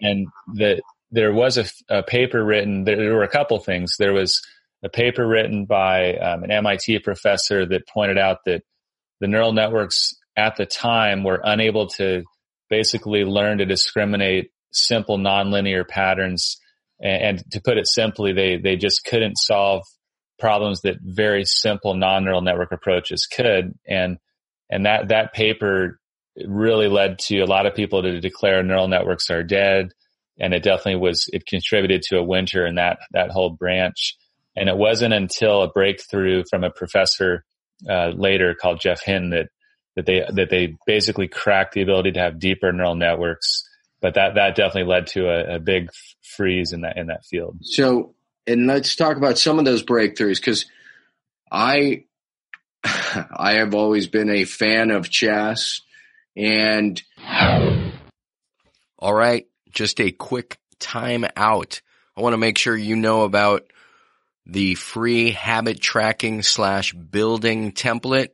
[0.00, 0.82] and that
[1.16, 3.94] there was a, a, paper written, there were a couple things.
[3.98, 4.42] There was
[4.84, 8.62] a paper written by um, an MIT professor that pointed out that
[9.20, 12.22] the neural networks at the time were unable to
[12.68, 16.58] basically learn to discriminate simple nonlinear patterns.
[17.00, 19.84] And, and to put it simply, they, they just couldn't solve
[20.38, 23.72] problems that very simple non-neural network approaches could.
[23.88, 24.18] And,
[24.68, 25.98] and that, that paper
[26.46, 29.92] really led to a lot of people to declare neural networks are dead.
[30.38, 34.16] And it definitely was, it contributed to a winter in that, that whole branch.
[34.54, 37.44] And it wasn't until a breakthrough from a professor
[37.88, 39.48] uh, later called Geoff Hinton that
[39.96, 43.64] that they that they basically cracked the ability to have deeper neural networks.
[44.00, 45.90] But that that definitely led to a, a big
[46.22, 47.58] freeze in that in that field.
[47.62, 48.14] So,
[48.46, 50.66] and let's talk about some of those breakthroughs because
[51.50, 52.04] I
[52.84, 55.80] I have always been a fan of chess
[56.36, 57.02] and
[58.98, 61.80] all right, just a quick time out.
[62.16, 63.70] I want to make sure you know about
[64.46, 68.30] the free habit tracking slash building template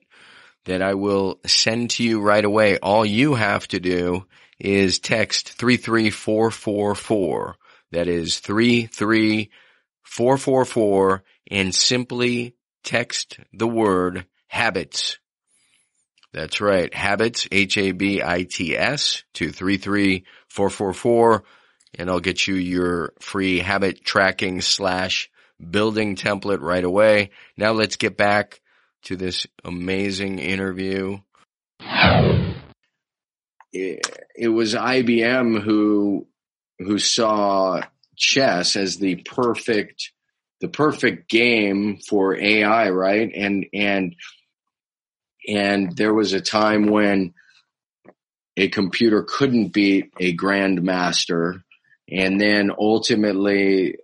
[0.64, 2.79] that I will send to you right away.
[2.79, 4.25] All you have to do
[4.59, 7.57] is text 33444.
[7.90, 15.18] That is 33444 and simply text the word habits.
[16.33, 16.95] That's right.
[16.95, 20.25] Habits, H-A-B-I-T-S to 33444
[21.99, 25.31] and I'll get you your free habit tracking slash
[25.71, 27.31] building template right away.
[27.57, 28.61] Now let's get back
[29.05, 31.19] to this amazing interview.
[33.73, 36.27] it was IBM who
[36.79, 37.83] who saw
[38.17, 40.12] chess as the perfect
[40.61, 43.31] the perfect game for AI, right?
[43.35, 44.15] And and
[45.49, 47.35] and there was a time when
[48.57, 51.62] a computer couldn't beat a grandmaster,
[52.11, 53.97] and then ultimately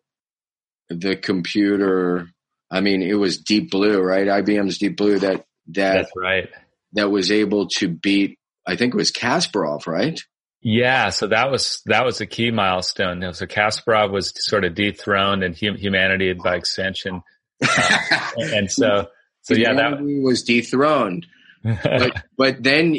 [0.88, 2.28] the computer.
[2.70, 4.26] I mean, it was Deep Blue, right?
[4.26, 6.48] IBM's Deep Blue that that That's right.
[6.92, 8.38] that was able to beat.
[8.66, 10.20] I think it was Kasparov, right?
[10.60, 13.32] Yeah, so that was that was a key milestone.
[13.32, 17.22] So Kasparov was sort of dethroned and hum- humanity by extension,
[17.62, 19.06] uh, and so
[19.42, 21.26] so yeah, that was dethroned.
[21.62, 22.98] but but then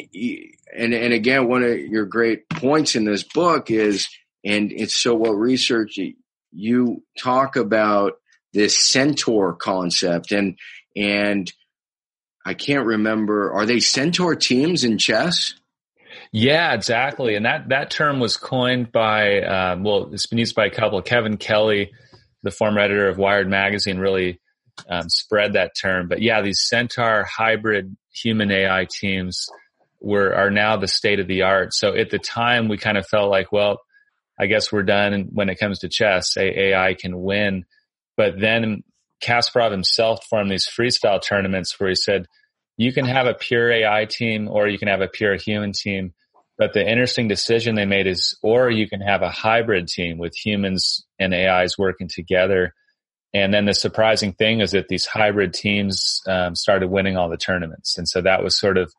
[0.75, 4.07] and and again one of your great points in this book is
[4.43, 5.99] and it's so well researched
[6.51, 8.13] you talk about
[8.53, 10.57] this centaur concept and
[10.95, 11.51] and
[12.45, 15.53] I can't remember are they centaur teams in chess
[16.31, 17.35] Yeah, exactly.
[17.35, 21.01] And that, that term was coined by, um, well, it's been used by a couple.
[21.01, 21.91] Kevin Kelly,
[22.43, 24.39] the former editor of Wired Magazine, really
[24.87, 26.07] um, spread that term.
[26.07, 29.47] But yeah, these Centaur hybrid human AI teams
[30.01, 31.73] were are now the state of the art.
[31.73, 33.79] So at the time, we kind of felt like, well,
[34.39, 36.37] I guess we're done when it comes to chess.
[36.37, 37.65] AI can win.
[38.15, 38.83] But then
[39.21, 42.25] Kasparov himself formed these freestyle tournaments where he said,
[42.77, 46.13] you can have a pure AI team or you can have a pure human team.
[46.57, 50.33] But the interesting decision they made is, or you can have a hybrid team with
[50.35, 52.73] humans and AIs working together.
[53.33, 57.37] And then the surprising thing is that these hybrid teams um, started winning all the
[57.37, 57.97] tournaments.
[57.97, 58.93] And so that was sort of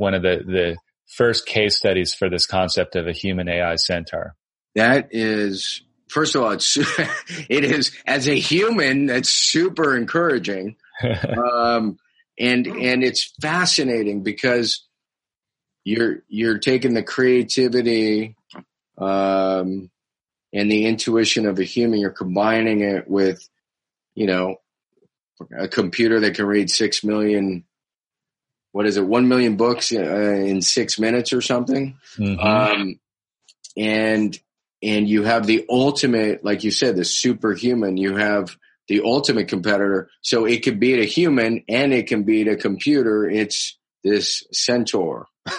[0.00, 4.34] one of the, the first case studies for this concept of a human AI centaur.
[4.74, 6.76] That is, first of all, it's,
[7.48, 10.76] it is as a human, that's super encouraging.
[11.54, 11.98] um,
[12.38, 14.86] and, and it's fascinating because
[15.84, 18.36] you're, you're taking the creativity,
[18.96, 19.90] um,
[20.52, 23.46] and the intuition of a human, you're combining it with,
[24.14, 24.56] you know,
[25.56, 27.64] a computer that can read six million,
[28.72, 31.98] what is it, one million books uh, in six minutes or something.
[32.16, 32.44] Mhm.
[32.44, 33.00] Um,
[33.76, 34.38] and,
[34.82, 38.56] and you have the ultimate, like you said, the superhuman, you have
[38.88, 40.08] the ultimate competitor.
[40.22, 43.28] So it could beat a human and it can beat a computer.
[43.28, 45.26] It's this centaur.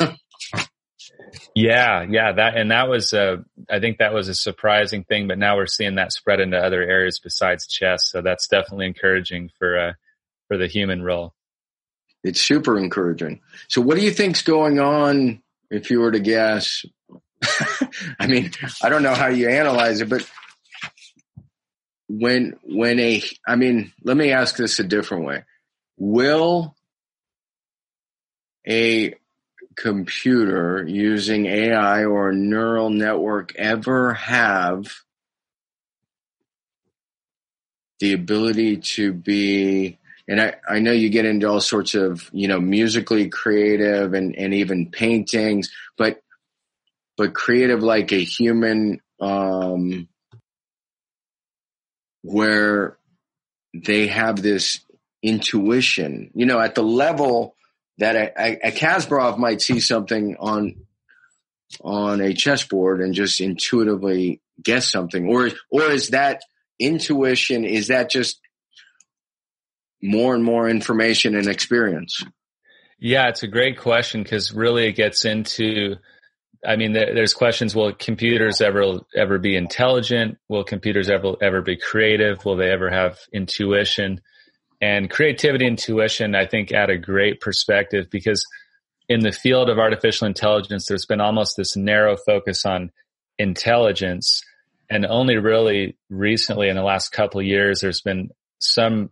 [1.54, 3.38] Yeah, yeah, that and that was uh,
[3.70, 6.82] I think that was a surprising thing, but now we're seeing that spread into other
[6.82, 8.10] areas besides chess.
[8.10, 9.94] So that's definitely encouraging for uh,
[10.48, 11.34] for the human role.
[12.24, 13.42] It's super encouraging.
[13.68, 16.86] So what do you think's going on if you were to guess?
[18.20, 20.30] I mean, I don't know how you analyze it, but
[22.08, 25.44] when when a I mean, let me ask this a different way.
[25.98, 26.76] Will
[28.68, 29.16] a
[29.76, 34.92] computer using AI or neural network ever have
[38.00, 39.98] the ability to be
[40.32, 44.34] and I, I know you get into all sorts of you know musically creative and,
[44.36, 46.22] and even paintings but
[47.18, 50.08] but creative like a human um
[52.22, 52.98] where
[53.74, 54.80] they have this
[55.22, 56.32] intuition.
[56.34, 57.56] You know at the level
[57.98, 60.76] that a, Kasparov might see something on
[61.82, 65.28] on a chessboard and just intuitively guess something.
[65.28, 66.44] Or or is that
[66.80, 68.40] intuition is that just
[70.02, 72.24] more and more information and experience
[73.00, 75.96] Yeah, it's a great question because really it gets into.
[76.64, 80.38] I mean, there's questions: Will computers ever ever be intelligent?
[80.48, 82.46] Will computers ever ever be creative?
[82.46, 84.22] Will they ever have intuition?
[84.80, 88.46] And creativity, intuition, I think, add a great perspective because
[89.10, 92.92] in the field of artificial intelligence, there's been almost this narrow focus on
[93.40, 94.44] intelligence,
[94.92, 99.10] and only really recently, in the last couple years, there's been some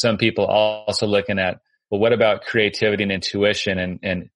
[0.00, 1.60] some people also looking at
[1.90, 3.78] well, what about creativity and intuition?
[3.78, 4.30] And, and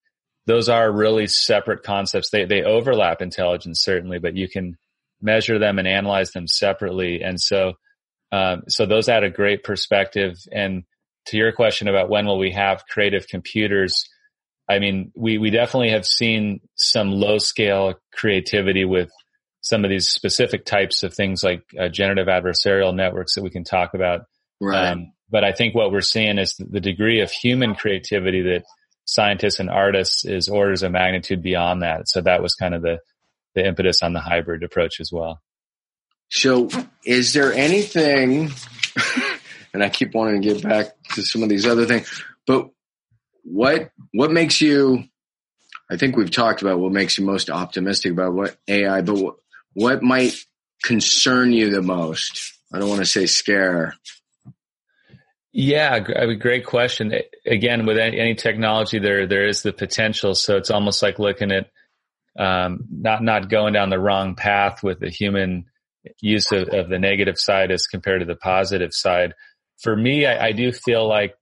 [0.47, 2.31] those are really separate concepts.
[2.31, 4.77] They, they overlap intelligence certainly, but you can
[5.23, 7.23] measure them and analyze them separately.
[7.23, 7.75] And so,
[8.33, 10.37] um, so those add a great perspective.
[10.53, 10.83] And
[11.27, 14.05] to your question about when will we have creative computers?
[14.69, 19.11] I mean, we, we definitely have seen some low scale creativity with
[19.61, 23.65] some of these specific types of things like uh, generative adversarial networks that we can
[23.65, 24.23] talk about.
[24.61, 28.65] right Um, but I think what we're seeing is the degree of human creativity that
[29.05, 32.09] scientists and artists is orders of magnitude beyond that.
[32.09, 32.99] So that was kind of the,
[33.55, 35.41] the impetus on the hybrid approach as well.
[36.31, 36.69] So,
[37.05, 38.51] is there anything,
[39.75, 42.71] and I keep wanting to get back to some of these other things, but
[43.45, 45.05] what what makes you?
[45.91, 49.35] I think we've talked about what makes you most optimistic about what AI, but what,
[49.75, 50.35] what might
[50.83, 52.55] concern you the most?
[52.73, 53.95] I don't want to say scare.
[55.57, 57.15] Yeah, I mean, great question.
[57.47, 60.35] Again, with any technology, there there is the potential.
[60.35, 61.71] So it's almost like looking at
[62.37, 65.67] um, not not going down the wrong path with the human
[66.21, 69.35] use of, of, the negative side as compared to the positive side.
[69.81, 71.37] For me, I, I do feel like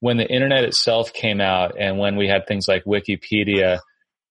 [0.00, 3.80] when the internet itself came out and when we had things like Wikipedia,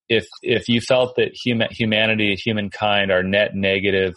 [0.08, 4.14] if if you felt that human, humanity, humankind are net negative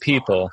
[0.00, 0.50] people,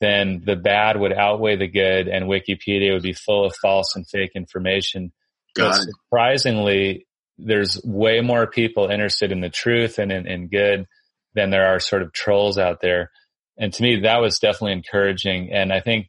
[0.00, 4.08] then the bad would outweigh the good and Wikipedia would be full of false and
[4.08, 5.12] fake information.
[5.54, 7.06] Got but surprisingly,
[7.38, 10.86] there's way more people interested in the truth and in, in good
[11.34, 13.10] than there are sort of trolls out there.
[13.58, 15.52] And to me, that was definitely encouraging.
[15.52, 16.08] And I think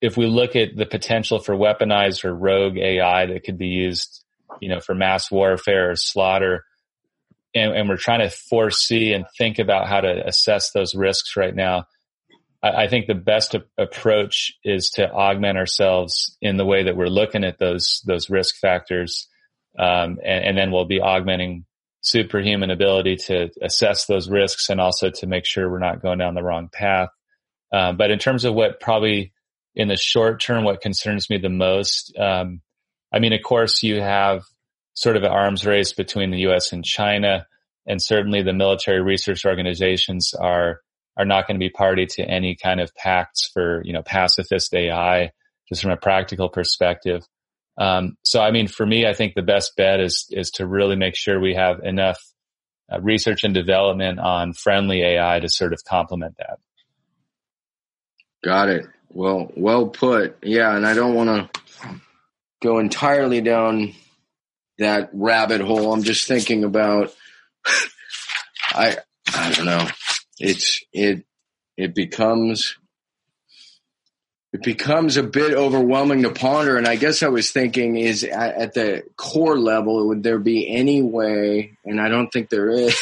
[0.00, 4.24] if we look at the potential for weaponized or rogue AI that could be used,
[4.60, 6.64] you know, for mass warfare or slaughter,
[7.54, 11.54] and, and we're trying to foresee and think about how to assess those risks right
[11.54, 11.86] now,
[12.62, 16.96] I, I think the best a- approach is to augment ourselves in the way that
[16.96, 19.28] we're looking at those those risk factors,
[19.78, 21.64] um, and, and then we'll be augmenting
[22.00, 26.34] superhuman ability to assess those risks and also to make sure we're not going down
[26.34, 27.08] the wrong path.
[27.72, 29.32] Um, but in terms of what probably
[29.74, 32.62] in the short term, what concerns me the most, um,
[33.12, 34.44] I mean, of course, you have
[34.94, 36.72] sort of an arms race between the U.S.
[36.72, 37.46] and China,
[37.86, 40.80] and certainly the military research organizations are
[41.16, 44.74] are not going to be party to any kind of pacts for you know pacifist
[44.74, 45.30] AI,
[45.68, 47.22] just from a practical perspective.
[47.78, 50.96] Um, so, I mean, for me, I think the best bet is is to really
[50.96, 52.18] make sure we have enough
[52.92, 56.58] uh, research and development on friendly AI to sort of complement that.
[58.44, 58.86] Got it.
[59.10, 60.38] Well, well put.
[60.42, 62.00] Yeah, and I don't want to
[62.62, 63.94] go entirely down
[64.78, 65.92] that rabbit hole.
[65.92, 67.14] I'm just thinking about
[68.70, 68.96] I
[69.34, 69.88] I don't know.
[70.38, 71.24] It's it
[71.76, 72.76] it becomes
[74.52, 76.78] it becomes a bit overwhelming to ponder.
[76.78, 80.74] And I guess I was thinking is at, at the core level, would there be
[80.74, 82.96] any way, and I don't think there is,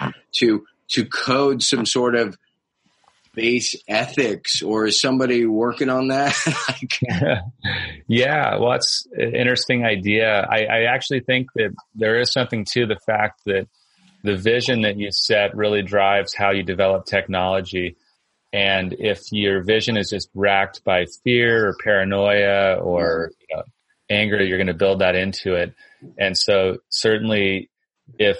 [0.36, 2.36] to to code some sort of
[3.34, 6.34] base ethics or is somebody working on that?
[8.08, 10.44] yeah, well, that's an interesting idea.
[10.50, 13.68] I, I actually think that there is something to the fact that
[14.22, 17.96] the vision that you set really drives how you develop technology.
[18.52, 23.62] And if your vision is just racked by fear or paranoia or you know,
[24.10, 25.74] anger, you're going to build that into it.
[26.18, 27.70] And so certainly
[28.18, 28.38] if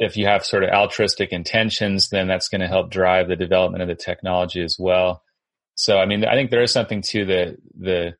[0.00, 3.82] if you have sort of altruistic intentions, then that's going to help drive the development
[3.82, 5.22] of the technology as well.
[5.74, 8.14] So, I mean, I think there is something to the, the,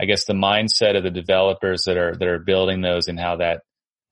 [0.00, 3.36] I guess the mindset of the developers that are, that are building those and how
[3.36, 3.60] that,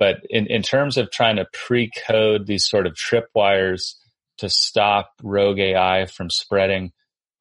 [0.00, 3.96] but in, in terms of trying to pre-code these sort of tripwires
[4.38, 6.90] to stop rogue AI from spreading,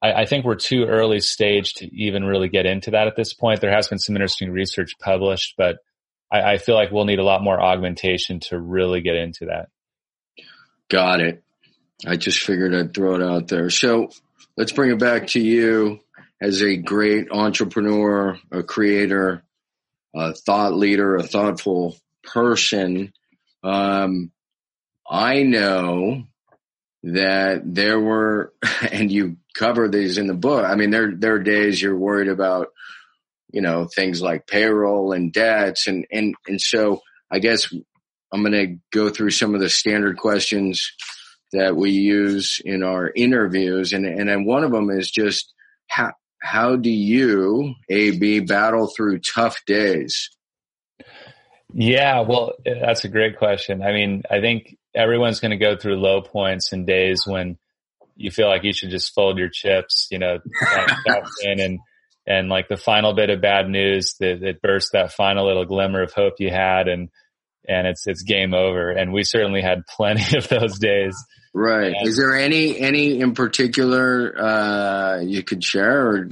[0.02, 3.32] I, I think we're too early stage to even really get into that at this
[3.32, 3.62] point.
[3.62, 5.78] There has been some interesting research published, but
[6.30, 9.70] I, I feel like we'll need a lot more augmentation to really get into that.
[10.90, 11.42] Got it.
[12.06, 13.70] I just figured I'd throw it out there.
[13.70, 14.10] So
[14.58, 16.00] let's bring it back to you
[16.42, 19.44] as a great entrepreneur, a creator,
[20.14, 23.12] a thought leader, a thoughtful person.
[23.62, 24.32] Um,
[25.08, 26.24] I know
[27.02, 28.52] that there were,
[28.92, 30.64] and you cover these in the book.
[30.64, 32.68] I mean, there there are days you're worried about
[33.52, 35.86] you know, things like payroll and debts.
[35.86, 37.72] And, and, and so I guess
[38.32, 40.92] I'm going to go through some of the standard questions
[41.52, 43.92] that we use in our interviews.
[43.92, 45.52] And, and then one of them is just
[45.88, 50.30] how, how do you, AB, battle through tough days?
[51.72, 53.82] Yeah, well, that's a great question.
[53.82, 57.58] I mean, I think everyone's going to go through low points and days when
[58.16, 60.38] you feel like you should just fold your chips, you know,
[61.42, 61.78] in and
[62.26, 66.02] and like the final bit of bad news that, that burst that final little glimmer
[66.02, 67.08] of hope you had and
[67.68, 68.90] and it's it's game over.
[68.90, 71.16] And we certainly had plenty of those days.
[71.54, 71.92] Right.
[71.96, 76.06] And, is there any any in particular uh you could share?
[76.06, 76.28] Or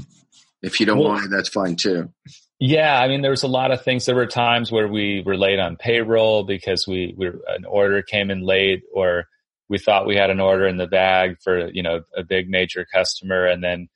[0.63, 2.13] if you don't well, want it that's fine too
[2.59, 5.37] yeah i mean there was a lot of things there were times where we were
[5.37, 9.27] late on payroll because we, we an order came in late or
[9.69, 12.87] we thought we had an order in the bag for you know a big major
[12.93, 13.89] customer and then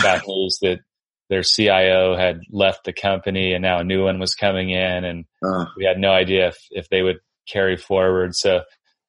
[0.00, 0.80] got news that
[1.30, 5.24] their CIO had left the company and now a new one was coming in and
[5.44, 5.64] uh.
[5.76, 8.34] we had no idea if, if they would carry forward.
[8.34, 8.62] So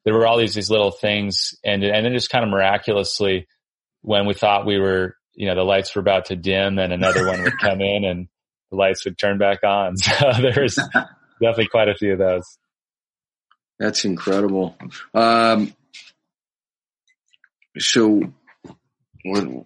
[0.06, 3.48] there were all these, these little things and, and then just kind of miraculously
[4.04, 7.26] when we thought we were, you know, the lights were about to dim and another
[7.26, 8.28] one would come in and
[8.72, 9.96] the lights would turn back on.
[10.02, 12.58] So there's definitely quite a few of those.
[13.80, 14.76] That's incredible.
[15.14, 15.74] Um,
[17.78, 18.22] so,
[19.26, 19.66] I'm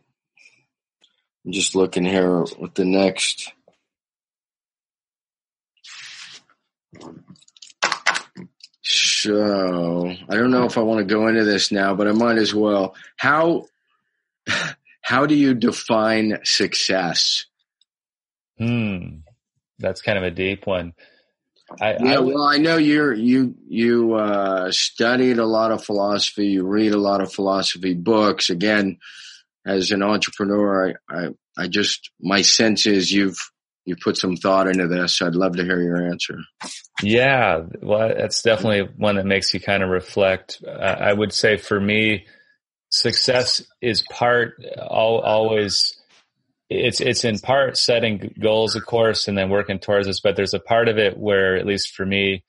[1.50, 3.52] just looking here with the next.
[8.82, 12.38] So, I don't know if I want to go into this now, but I might
[12.38, 12.96] as well.
[13.18, 13.66] How
[15.02, 17.46] how do you define success?
[18.58, 19.18] Hmm,
[19.80, 20.94] that's kind of a deep one.
[21.82, 26.48] I, yeah, I well, I know you're you you uh, studied a lot of philosophy.
[26.48, 28.50] You read a lot of philosophy books.
[28.50, 29.00] Again,
[29.66, 31.28] as an entrepreneur, I, I
[31.58, 33.40] I just my sense is you've
[33.86, 35.22] you put some thought into this.
[35.22, 36.40] I'd love to hear your answer.
[37.02, 40.64] Yeah, well, that's definitely one that makes you kind of reflect.
[40.66, 42.26] Uh, I would say for me,
[42.90, 45.95] success is part always
[46.70, 50.20] it's it's in part setting goals, of course, and then working towards this.
[50.20, 52.44] But there's a part of it where, at least for me,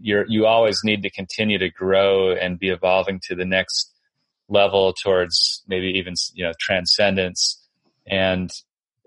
[0.00, 3.92] you're you always need to continue to grow and be evolving to the next
[4.48, 7.62] level towards maybe even you know transcendence
[8.06, 8.50] and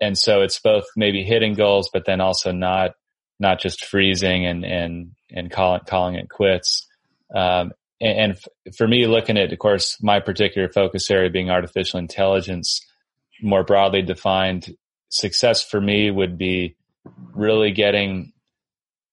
[0.00, 2.92] and so it's both maybe hitting goals but then also not
[3.38, 6.86] not just freezing and and and calling calling it quits
[7.34, 11.98] um, and, and for me looking at of course my particular focus area being artificial
[11.98, 12.80] intelligence
[13.42, 14.76] more broadly defined,
[15.08, 16.76] success for me would be
[17.34, 18.32] really getting,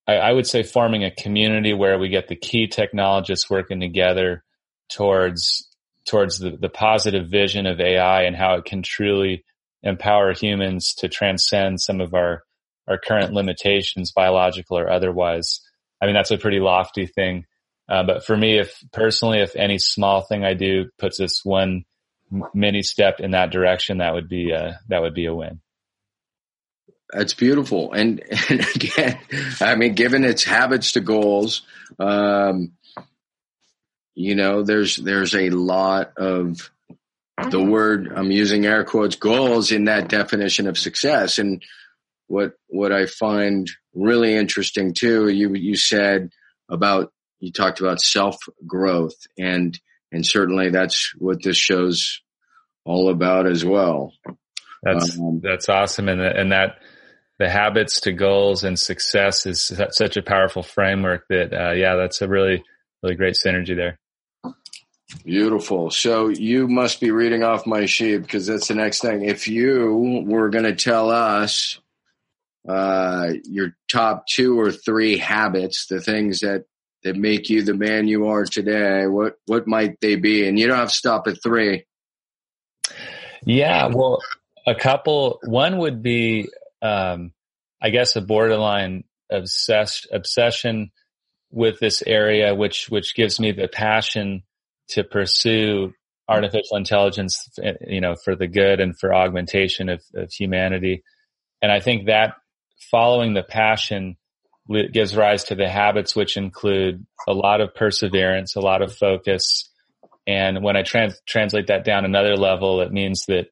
[0.08, 4.44] I, I, would say, forming a community where we get the key technologists working together
[4.90, 5.68] towards
[6.06, 9.46] towards the, the positive vision of AI and how it can truly
[9.84, 12.44] empower humans to transcend some of our
[12.88, 15.62] our current limitations, biological or otherwise.
[16.02, 17.46] I mean, that's a pretty lofty thing.
[17.88, 21.84] Uh, but for me, if personally, if any small thing I do puts us one
[22.54, 25.60] many step in that direction, that would be a, that would be a win.
[27.12, 27.92] That's beautiful.
[27.92, 29.20] And, and again,
[29.60, 31.62] I mean, given its habits to goals,
[32.00, 32.74] um,
[34.16, 36.70] you know, there's, there's a lot of
[37.50, 41.38] the word I'm using air quotes goals in that definition of success.
[41.38, 41.64] And
[42.28, 46.32] what, what I find really interesting too, you, you said
[46.70, 49.78] about, you talked about self growth and,
[50.12, 52.21] and certainly that's what this show's
[52.86, 54.14] all about as well.
[54.84, 56.80] That's um, that's awesome, and and that
[57.38, 62.22] the habits to goals and success is such a powerful framework that uh, yeah, that's
[62.22, 62.64] a really
[63.04, 64.00] really great synergy there.
[65.26, 65.92] Beautiful.
[65.92, 69.24] So you must be reading off my sheet because that's the next thing.
[69.24, 71.80] If you were going to tell us
[72.68, 76.66] uh, your top two or three habits, the things that
[77.04, 80.48] that make you the man you are today, what what might they be?
[80.48, 81.86] And you don't have to stop at three.
[83.46, 84.20] Yeah, well,
[84.68, 85.40] a couple.
[85.44, 86.50] One would be,
[86.82, 87.34] um,
[87.82, 90.92] I guess, a borderline obsessed obsession
[91.52, 94.44] with this area, which which gives me the passion
[94.90, 95.94] to pursue
[96.28, 97.50] artificial intelligence,
[97.88, 101.04] you know, for the good and for augmentation of, of humanity.
[101.62, 102.36] And I think that
[102.90, 104.18] following the passion
[104.94, 109.70] gives rise to the habits, which include a lot of perseverance, a lot of focus.
[110.28, 113.48] And when I trans- translate that down another level, it means that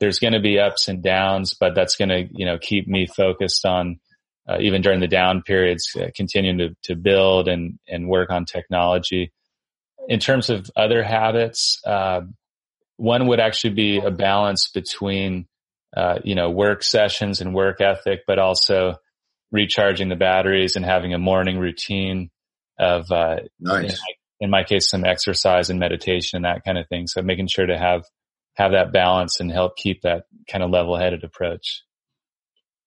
[0.00, 3.06] there's going to be ups and downs, but that's going to, you know, keep me
[3.06, 4.00] focused on,
[4.48, 8.44] uh, even during the down periods, uh, continuing to, to build and, and work on
[8.44, 9.32] technology.
[10.08, 12.22] In terms of other habits, uh,
[12.96, 15.46] one would actually be a balance between,
[15.96, 18.96] uh, you know, work sessions and work ethic, but also
[19.52, 22.30] recharging the batteries and having a morning routine
[22.78, 23.82] of, uh, nice.
[23.82, 27.06] in, my, in my case, some exercise and meditation and that kind of thing.
[27.06, 28.04] So making sure to have
[28.54, 31.82] have that balance and help keep that kind of level headed approach.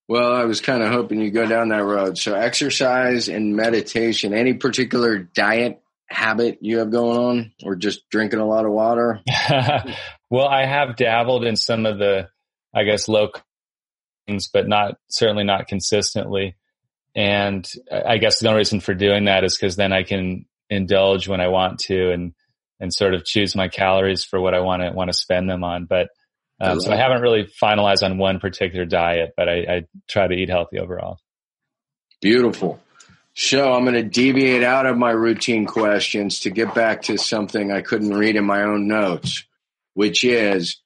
[0.07, 2.17] Well, I was kind of hoping you go down that road.
[2.17, 8.39] So exercise and meditation, any particular diet habit you have going on or just drinking
[8.39, 9.21] a lot of water?
[10.29, 12.29] well, I have dabbled in some of the,
[12.73, 13.29] I guess, low
[14.27, 16.55] things, but not certainly not consistently.
[17.15, 21.27] And I guess the only reason for doing that is because then I can indulge
[21.27, 22.33] when I want to and
[22.79, 25.63] and sort of choose my calories for what I want to want to spend them
[25.63, 25.85] on.
[25.85, 26.09] But
[26.59, 30.27] um, I so I haven't really finalized on one particular diet, but I, I try
[30.27, 31.19] to eat healthy overall.
[32.21, 32.81] Beautiful.
[33.35, 37.71] So I'm going to deviate out of my routine questions to get back to something
[37.71, 39.43] I couldn't read in my own notes,
[39.95, 40.79] which is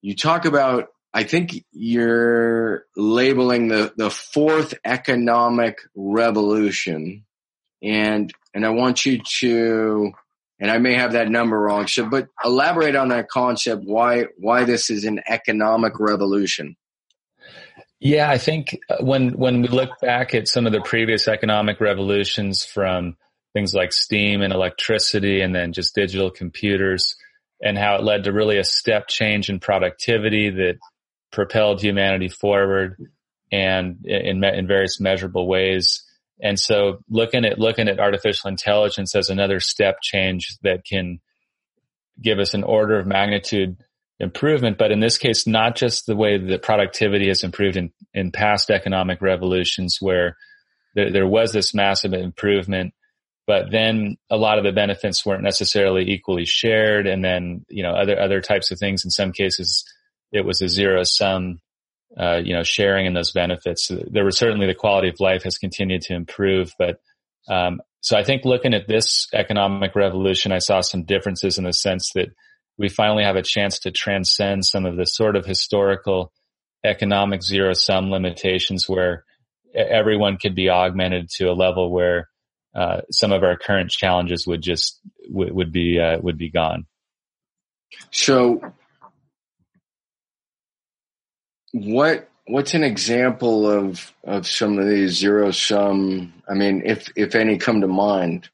[0.00, 7.25] you talk about I think you're labeling the, the fourth economic revolution
[7.86, 10.12] and and I want you to
[10.58, 11.86] and I may have that number wrong.
[11.86, 13.82] So, but elaborate on that concept.
[13.84, 16.76] Why why this is an economic revolution?
[18.00, 21.80] Yeah, I think uh, when when we look back at some of the previous economic
[21.80, 23.16] revolutions from
[23.54, 27.16] things like steam and electricity and then just digital computers
[27.62, 30.78] and how it led to really a step change in productivity that
[31.32, 32.96] propelled humanity forward
[33.50, 36.05] and in, in various measurable ways.
[36.40, 41.20] And so looking at, looking at artificial intelligence as another step change that can
[42.20, 43.76] give us an order of magnitude
[44.18, 48.32] improvement, but in this case, not just the way that productivity has improved in, in
[48.32, 50.36] past economic revolutions where
[50.94, 52.94] there, there was this massive improvement,
[53.46, 57.06] but then a lot of the benefits weren't necessarily equally shared.
[57.06, 59.04] And then, you know, other, other types of things.
[59.04, 59.84] In some cases,
[60.32, 61.60] it was a zero sum,
[62.18, 63.90] uh, you know, sharing in those benefits.
[63.90, 67.00] There was certainly the quality of life has continued to improve, but,
[67.48, 71.72] um, so I think looking at this economic revolution, I saw some differences in the
[71.72, 72.28] sense that
[72.78, 76.32] we finally have a chance to transcend some of the sort of historical
[76.84, 79.24] economic zero sum limitations where
[79.74, 82.28] everyone could be augmented to a level where
[82.74, 86.86] uh, some of our current challenges would just would, would be uh, would be gone.
[88.10, 88.60] So,
[91.84, 96.32] what what's an example of of some of these zero sum?
[96.48, 98.48] I mean, if if any come to mind.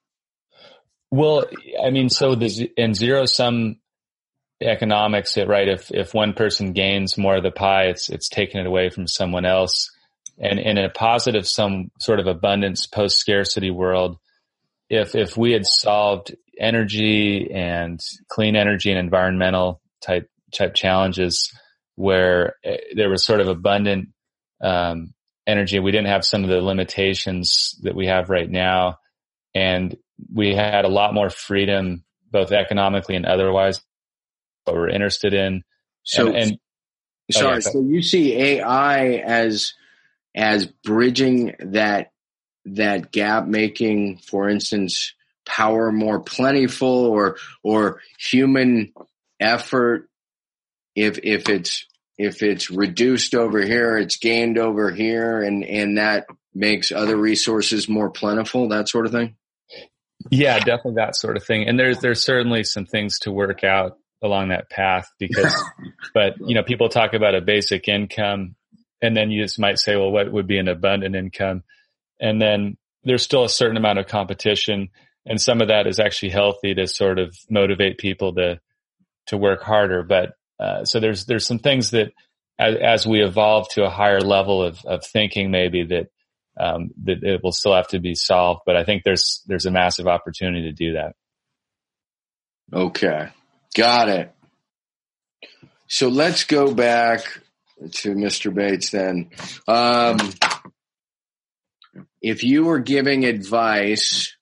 [1.11, 1.45] Well,
[1.85, 3.77] I mean, so the in zero sum
[4.61, 5.69] economics, it right?
[5.69, 9.07] If if one person gains more of the pie, it's it's taking it away from
[9.07, 9.91] someone else.
[10.39, 14.19] And in a positive, some sort of abundance post scarcity world,
[14.89, 21.53] if if we had solved energy and clean energy and environmental type type challenges
[21.97, 24.09] where eh, there was sort of abundant
[24.63, 25.15] um,
[25.47, 28.99] energy, we didn't have some of the limitations that we have right now,
[29.55, 29.97] and
[30.33, 33.81] we had a lot more freedom, both economically and otherwise,
[34.65, 35.63] what we're interested in.
[36.05, 36.59] So, and, and
[37.31, 39.75] sorry, oh, yeah, so you see AI as
[40.35, 42.13] as bridging that
[42.65, 45.15] that gap, making, for instance,
[45.45, 48.93] power more plentiful, or or human
[49.41, 50.09] effort.
[50.95, 51.87] If if it's
[52.19, 57.89] if it's reduced over here, it's gained over here, and and that makes other resources
[57.89, 58.69] more plentiful.
[58.69, 59.37] That sort of thing.
[60.31, 61.69] Yeah, definitely that sort of thing.
[61.69, 65.53] And there's there's certainly some things to work out along that path because,
[66.15, 68.55] but you know, people talk about a basic income
[69.03, 71.65] and then you just might say, well, what would be an abundant income?
[72.21, 74.91] And then there's still a certain amount of competition.
[75.27, 78.61] And some of that is actually healthy to sort of motivate people to,
[79.27, 80.05] to work harder.
[80.05, 82.13] But, uh, so there's, there's some things that
[82.59, 86.07] as, as, we evolve to a higher level of, of thinking, maybe that,
[86.59, 88.61] um, that it will still have to be solved.
[88.65, 91.15] But I think there's, there's a massive opportunity to do that.
[92.73, 93.29] Okay.
[93.75, 94.35] Got it.
[95.89, 97.23] So let's go back
[97.91, 98.55] to Mr.
[98.55, 99.31] Bates then.
[99.67, 100.19] Um,
[102.21, 104.37] if you were giving advice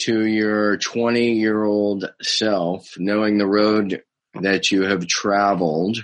[0.00, 4.02] to your 20 year old self, knowing the road
[4.34, 5.98] that you have traveled,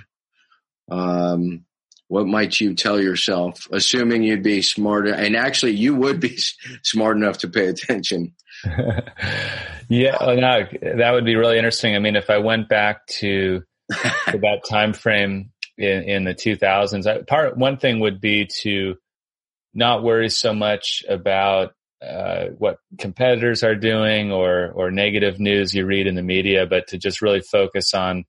[0.89, 1.65] um,
[2.07, 5.13] what might you tell yourself, assuming you'd be smarter?
[5.13, 6.37] And actually, you would be
[6.83, 8.33] smart enough to pay attention.
[9.89, 11.95] yeah, no, that would be really interesting.
[11.95, 17.07] I mean, if I went back to, to that time frame in, in the 2000s.
[17.07, 18.95] I, part one thing would be to
[19.73, 25.85] not worry so much about uh, what competitors are doing or or negative news you
[25.85, 28.25] read in the media, but to just really focus on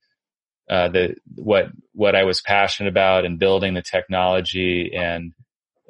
[0.70, 5.32] uh, the what what I was passionate about and building the technology and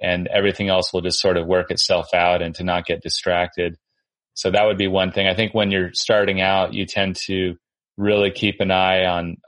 [0.00, 3.76] and everything else will just sort of work itself out and to not get distracted.
[4.34, 5.26] So that would be one thing.
[5.26, 7.56] I think when you're starting out, you tend to
[7.96, 9.38] really keep an eye on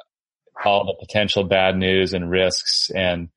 [0.64, 3.28] all the potential bad news and risks and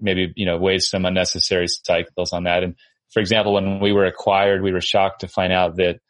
[0.00, 2.62] maybe, you know, waste some unnecessary cycles on that.
[2.62, 2.76] And
[3.12, 6.00] for example, when we were acquired, we were shocked to find out that,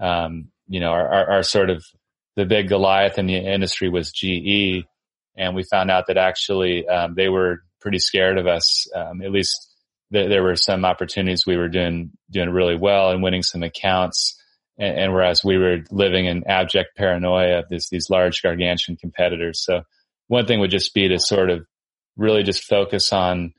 [0.00, 1.84] um, you know, our, our, our, sort of
[2.36, 4.86] the big Goliath in the industry was GE.
[5.36, 8.86] And we found out that actually, um, they were pretty scared of us.
[8.94, 9.74] Um, at least
[10.12, 14.40] th- there were some opportunities we were doing, doing really well and winning some accounts.
[14.78, 19.64] And, and whereas we were living in abject paranoia of this, these large gargantuan competitors.
[19.64, 19.82] So,
[20.28, 21.66] one thing would just be to sort of
[22.16, 23.52] really just focus on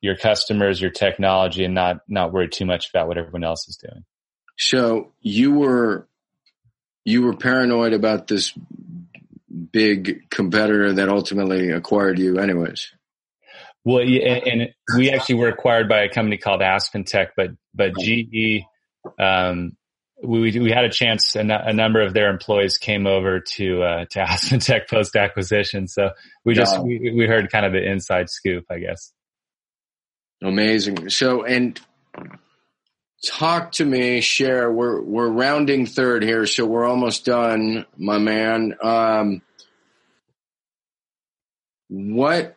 [0.00, 3.76] your customers, your technology, and not not worry too much about what everyone else is
[3.76, 4.04] doing.
[4.58, 6.08] So you were
[7.04, 8.52] you were paranoid about this
[9.72, 12.92] big competitor that ultimately acquired you, anyways.
[13.84, 17.92] Well, yeah, and, we actually were acquired by a company called Aspen Tech, but but
[17.98, 18.64] GE
[19.18, 19.76] um,
[20.22, 21.34] we we had a chance.
[21.34, 25.88] A, a number of their employees came over to uh, to Aspen Tech post acquisition,
[25.88, 26.10] so
[26.44, 26.82] we just yeah.
[26.82, 29.12] we, we heard kind of the inside scoop, I guess.
[30.42, 31.10] Amazing.
[31.10, 31.78] So and
[33.24, 34.70] talk to me, share.
[34.70, 38.74] We're we're rounding third here, so we're almost done, my man.
[38.82, 39.42] Um,
[41.88, 42.56] what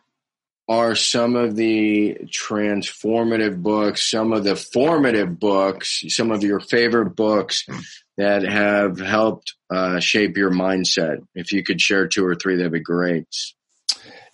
[0.66, 7.14] are some of the transformative books, some of the formative books, some of your favorite
[7.14, 7.66] books
[8.16, 11.18] that have helped uh, shape your mindset?
[11.34, 13.26] If you could share two or three, that'd be great.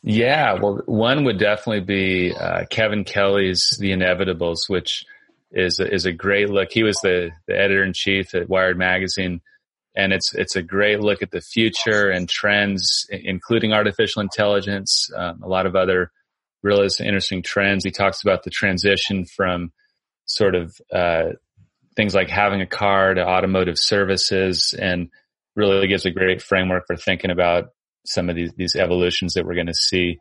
[0.03, 5.05] Yeah, well, one would definitely be uh, Kevin Kelly's The Inevitables, which
[5.53, 6.71] is is a great look.
[6.73, 9.43] He was the, the editor in chief at Wired magazine,
[9.95, 15.43] and it's it's a great look at the future and trends, including artificial intelligence, um,
[15.43, 16.11] a lot of other
[16.63, 17.85] really interesting trends.
[17.85, 19.73] He talks about the transition from
[20.25, 21.31] sort of uh,
[21.97, 25.11] things like having a car to automotive services, and
[25.57, 27.71] really gives a great framework for thinking about
[28.11, 30.19] some of these these evolutions that we're going to see.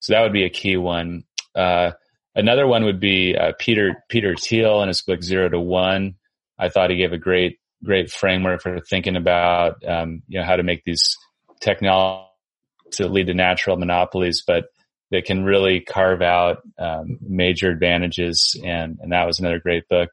[0.00, 1.24] So that would be a key one.
[1.54, 1.92] Uh,
[2.34, 6.14] another one would be uh, Peter Peter Thiel in his book Zero to One.
[6.58, 10.56] I thought he gave a great great framework for thinking about um, you know how
[10.56, 11.16] to make these
[11.60, 12.28] technologies
[12.92, 14.66] to lead to natural monopolies, but
[15.10, 18.60] that can really carve out um, major advantages.
[18.64, 20.10] And and that was another great book.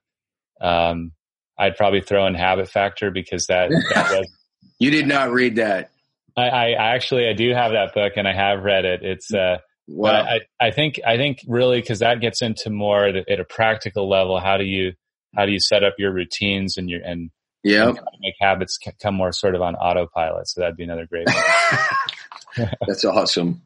[0.61, 1.11] Um,
[1.57, 4.31] I'd probably throw in Habit Factor because that, that was.
[4.79, 5.89] you did not read that.
[6.37, 9.03] I, I, actually I do have that book and I have read it.
[9.03, 9.57] It's uh,
[9.87, 10.11] wow.
[10.11, 13.45] I, I think I think really because that gets into more at a, at a,
[13.45, 14.39] practical level.
[14.39, 14.93] How do you
[15.35, 17.31] how do you set up your routines and your and
[17.63, 20.47] yeah make habits come more sort of on autopilot?
[20.49, 22.69] So that'd be another great one.
[22.87, 23.61] That's awesome.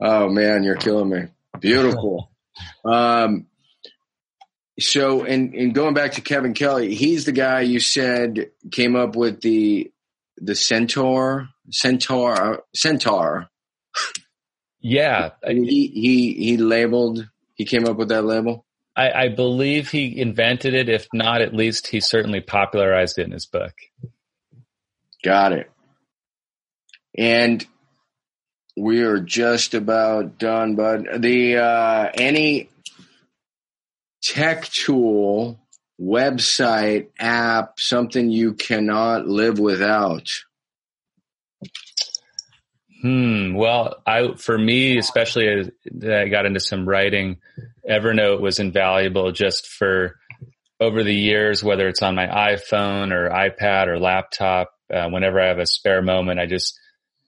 [0.00, 1.28] Oh man, you're killing me.
[1.60, 2.30] Beautiful.
[2.84, 3.46] um,
[4.80, 9.16] so, and, and going back to Kevin Kelly, he's the guy you said came up
[9.16, 9.92] with the
[10.36, 13.48] the centaur centaur centaur.
[14.80, 15.30] Yeah.
[15.46, 18.64] He he he labeled he came up with that label?
[18.96, 20.88] I, I, believe he invented it.
[20.88, 23.72] If not at least he certainly popularized it in his book.
[25.24, 25.70] Got it.
[27.16, 27.64] And
[28.76, 32.70] we are just about done but the uh any
[34.22, 35.61] tech tool
[36.00, 40.28] website app something you cannot live without
[43.02, 43.54] Hmm.
[43.54, 45.70] Well, I for me, especially as
[46.08, 47.38] I got into some writing,
[47.88, 50.20] Evernote was invaluable just for
[50.78, 54.70] over the years, whether it's on my iPhone or iPad or laptop.
[54.92, 56.78] Uh, whenever I have a spare moment, I just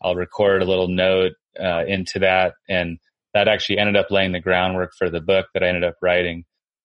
[0.00, 2.98] I'll record a little note uh, into that, and
[3.32, 6.44] that actually ended up laying the groundwork for the book that I ended up writing.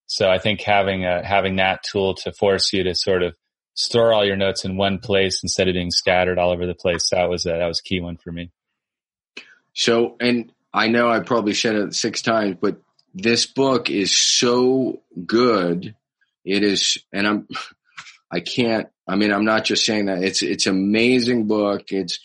[0.10, 3.36] So I think having a, having that tool to force you to sort of
[3.76, 7.10] store all your notes in one place instead of being scattered all over the place
[7.12, 8.52] that was a, that was a key one for me.
[9.74, 12.82] So, and I know I probably said it six times, but
[13.14, 15.96] this book is so good.
[16.44, 17.48] It is, and I'm,
[18.32, 20.24] I can't, I mean, I'm not just saying that.
[20.24, 21.92] It's, it's amazing book.
[21.92, 22.20] It's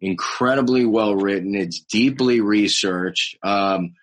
[0.00, 1.56] incredibly well written.
[1.56, 3.38] It's deeply researched.
[3.42, 3.94] Um,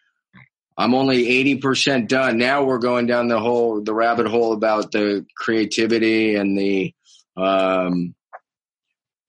[0.82, 2.40] I'm only 80% done.
[2.40, 6.96] Now we're going down the whole, the rabbit hole about the creativity and the,
[7.38, 8.16] um,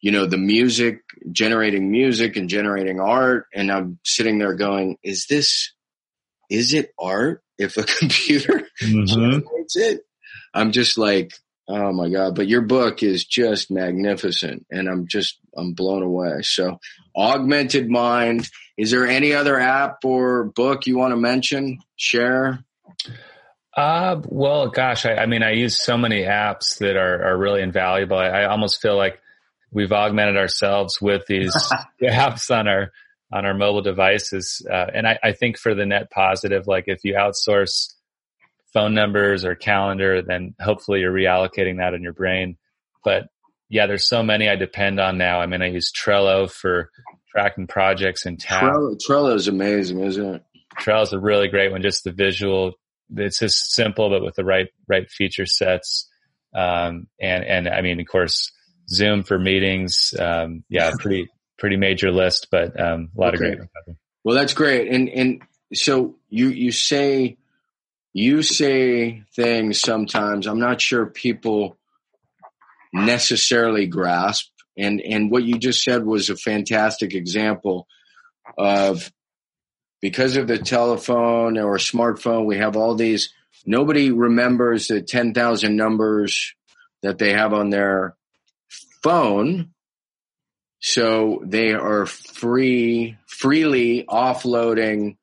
[0.01, 1.01] you know, the music,
[1.31, 3.49] generating music and generating art.
[3.53, 5.75] And I'm sitting there going, is this,
[6.49, 9.05] is it art if a computer mm-hmm.
[9.05, 10.01] generates it?
[10.55, 11.33] I'm just like,
[11.69, 12.35] oh my God.
[12.35, 14.65] But your book is just magnificent.
[14.71, 16.41] And I'm just, I'm blown away.
[16.45, 16.79] So
[17.15, 18.49] augmented mind.
[18.83, 21.79] Is there any other app or book you want to mention?
[21.95, 22.65] Share?
[23.77, 27.63] Uh, well, gosh, I, I mean, I use so many apps that are, are really
[27.63, 28.17] invaluable.
[28.17, 29.21] I, I almost feel like
[29.71, 31.55] we've augmented ourselves with these
[32.03, 32.91] apps on our
[33.33, 34.67] on our mobile devices.
[34.69, 37.95] Uh, and I, I, think for the net positive, like if you outsource
[38.75, 42.59] phone numbers or calendar, then hopefully you're reallocating that in your brain.
[43.05, 43.29] But
[43.71, 45.41] yeah, there's so many I depend on now.
[45.41, 46.91] I mean, I use Trello for
[47.33, 48.65] tracking projects and tasks.
[48.65, 50.43] Trello, Trello is amazing, isn't it?
[50.79, 51.83] Trello is a really great one.
[51.83, 52.73] Just the visual,
[53.15, 56.09] it's just simple, but with the right right feature sets.
[56.55, 58.53] Um, and and I mean, of course,
[58.89, 60.15] Zoom for meetings.
[60.19, 61.29] Um, yeah, pretty
[61.59, 63.53] pretty major list, but um, a lot okay.
[63.53, 63.97] of great.
[64.25, 64.89] Well, that's great.
[64.93, 65.43] And and
[65.75, 67.39] so you you say
[68.13, 70.47] you say things sometimes.
[70.47, 71.79] I'm not sure people
[72.93, 74.52] necessarily grasp.
[74.77, 77.87] And and what you just said was a fantastic example
[78.57, 79.13] of
[80.01, 83.33] because of the telephone or smartphone, we have all these.
[83.65, 86.55] Nobody remembers the ten thousand numbers
[87.03, 88.17] that they have on their
[89.03, 89.71] phone.
[90.81, 95.17] So they are free, freely offloading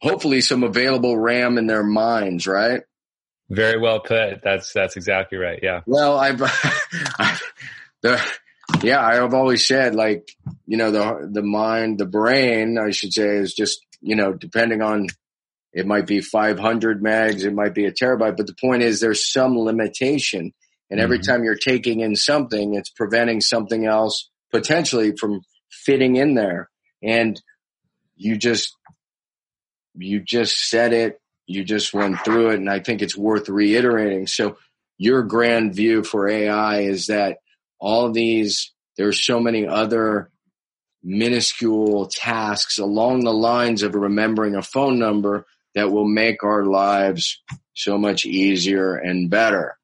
[0.00, 2.82] hopefully some available RAM in their minds, right?
[3.48, 4.42] Very well put.
[4.42, 5.58] That's that's exactly right.
[5.62, 5.80] Yeah.
[5.86, 6.40] Well, I've,
[7.18, 7.42] I've
[8.02, 8.20] the
[8.82, 10.30] yeah, I've always said like
[10.66, 14.82] you know the the mind, the brain, I should say, is just you know depending
[14.82, 15.08] on
[15.72, 19.30] it might be 500 megs, it might be a terabyte, but the point is there's
[19.30, 20.52] some limitation,
[20.90, 21.30] and every mm-hmm.
[21.30, 26.70] time you're taking in something, it's preventing something else potentially from fitting in there,
[27.02, 27.40] and
[28.16, 28.76] you just
[29.94, 31.20] you just said it
[31.50, 34.28] you just went through it, and I think it's worth reiterating.
[34.28, 34.56] So,
[34.98, 37.38] your grand view for AI is that
[37.80, 40.30] all these, there's so many other
[41.02, 47.40] minuscule tasks along the lines of remembering a phone number that will make our lives
[47.74, 49.78] so much easier and better.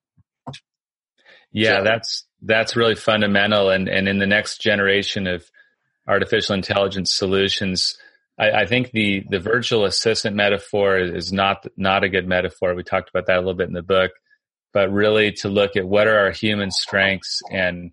[1.53, 5.49] Yeah, so, that's that's really fundamental and and in the next generation of
[6.07, 7.97] artificial intelligence solutions
[8.39, 12.75] I, I, think the the virtual assistant metaphor is not not a good metaphor.
[12.75, 14.13] We talked about that a little bit in the book,
[14.77, 17.93] but really to look at what are our human strengths and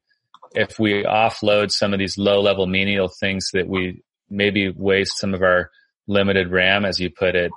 [0.54, 5.34] if we offload some of these low level menial things that we maybe waste some
[5.34, 5.72] of our
[6.08, 7.52] limited RAM, as you put it.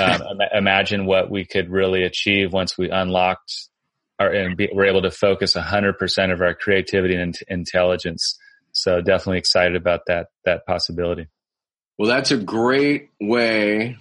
[0.00, 0.22] Um,
[0.54, 3.68] imagine what we could really achieve once we unlocked
[4.18, 8.38] our, and be, we're able to focus 100% of our creativity and intelligence.
[8.72, 11.26] So definitely excited about that, that possibility.
[11.98, 13.98] Well, that's a great way,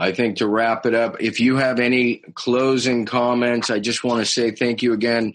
[0.00, 1.20] I think, to wrap it up.
[1.20, 5.34] If you have any closing comments, I just want to say thank you again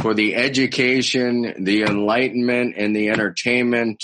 [0.00, 4.02] for the education, the enlightenment, and the entertainment.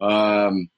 [0.00, 0.68] Um,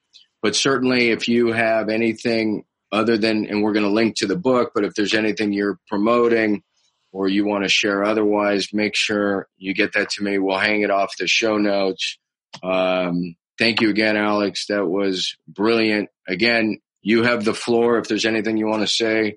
[0.43, 4.37] but certainly, if you have anything other than, and we're going to link to the
[4.37, 6.63] book, but if there's anything you're promoting
[7.11, 10.39] or you want to share otherwise, make sure you get that to me.
[10.39, 12.19] We'll hang it off the show notes.
[12.63, 14.67] Um, thank you again, Alex.
[14.67, 16.11] That was brilliant.
[16.29, 19.37] Again, you have the floor if there's anything you want to say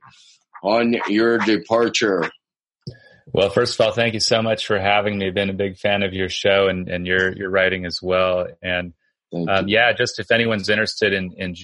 [0.64, 2.30] on your departure.
[3.34, 5.30] Well, first of all, thank you so much for having me.
[5.32, 8.47] Been a big fan of your show and, and your your writing as well.
[8.62, 8.93] And
[9.34, 11.55] um, yeah, just if anyone's interested in in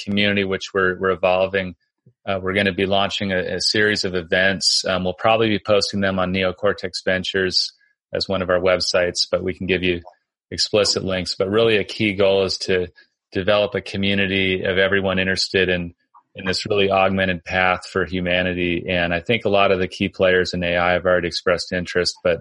[0.00, 1.76] community, which we're we're evolving,
[2.26, 4.84] uh, we're going to be launching a, a series of events.
[4.86, 7.72] Um, we'll probably be posting them on Neocortex Ventures
[8.12, 10.00] as one of our websites, but we can give you
[10.50, 12.88] explicit links, but really a key goal is to
[13.34, 15.94] develop a community of everyone interested in
[16.36, 18.86] in this really augmented path for humanity.
[18.88, 22.16] And I think a lot of the key players in AI have already expressed interest,
[22.24, 22.40] but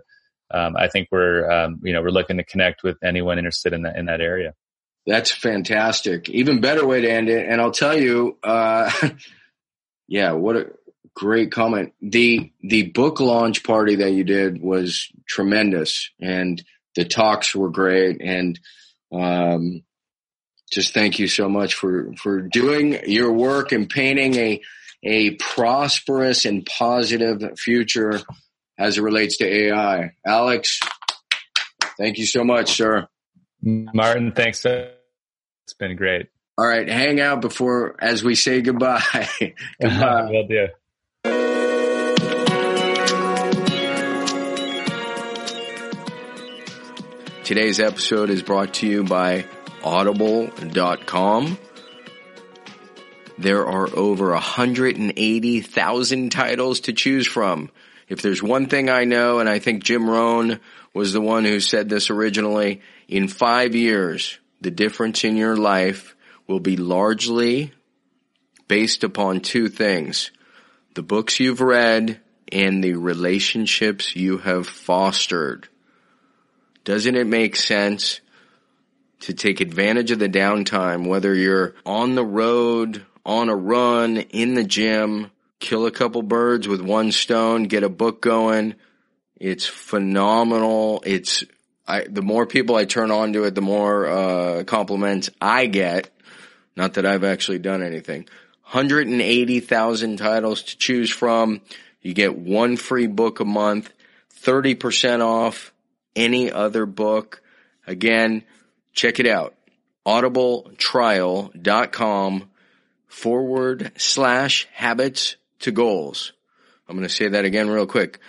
[0.50, 3.82] um, I think we're um, you know we're looking to connect with anyone interested in
[3.84, 4.54] that in that area.
[5.06, 6.30] That's fantastic.
[6.30, 7.46] Even better way to end it.
[7.50, 8.90] And I'll tell you, uh,
[10.08, 10.72] yeah, what a
[11.16, 11.94] great comment.
[12.02, 16.64] The the book launch party that you did was tremendous, and
[16.96, 18.60] the talks were great and
[19.12, 19.84] um,
[20.74, 24.62] just thank you so much for for doing your work and painting a
[25.04, 28.22] a prosperous and positive future
[28.78, 30.12] as it relates to AI.
[30.26, 30.80] Alex,
[31.98, 33.08] thank you so much, sir.
[33.62, 34.66] Martin, thanks.
[34.66, 36.28] It's been great.
[36.58, 39.02] All right, hang out before as we say goodbye.
[39.82, 40.26] goodbye.
[40.30, 40.68] Will do.
[47.44, 49.46] Today's episode is brought to you by
[49.84, 51.58] audible.com.
[53.38, 57.70] There are over 180,000 titles to choose from.
[58.08, 60.60] If there's one thing I know, and I think Jim Rohn
[60.94, 66.16] was the one who said this originally, in five years, the difference in your life
[66.48, 67.74] will be largely
[68.68, 70.32] based upon two things.
[70.94, 72.20] The books you've read
[72.52, 75.68] and the relationships you have fostered.
[76.84, 78.22] Doesn't it make sense
[79.24, 84.54] to take advantage of the downtime, whether you're on the road, on a run, in
[84.54, 88.76] the gym, kill a couple birds with one stone, get a book going.
[89.38, 91.02] It's phenomenal.
[91.06, 91.46] It's,
[91.88, 96.10] I, the more people I turn on to it, the more, uh, compliments I get.
[96.76, 98.28] Not that I've actually done anything.
[98.64, 101.62] 180,000 titles to choose from.
[102.02, 103.94] You get one free book a month,
[104.42, 105.74] 30% off
[106.14, 107.42] any other book.
[107.88, 108.44] Again,
[108.94, 109.54] check it out.
[110.06, 112.50] audibletrial.com
[113.08, 116.34] forward slash habits to goals.
[116.88, 118.20] I'm going to say that again real quick.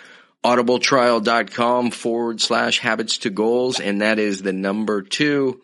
[0.45, 3.81] audibletrial.com forward slash habits to goals.
[3.81, 5.61] And that is the number two.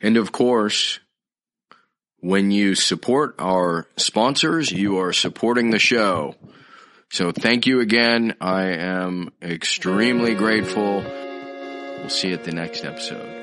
[0.00, 0.98] And of course,
[2.20, 6.34] when you support our sponsors, you are supporting the show.
[7.10, 8.36] So thank you again.
[8.40, 11.02] I am extremely grateful.
[11.02, 13.39] We'll see you at the next episode.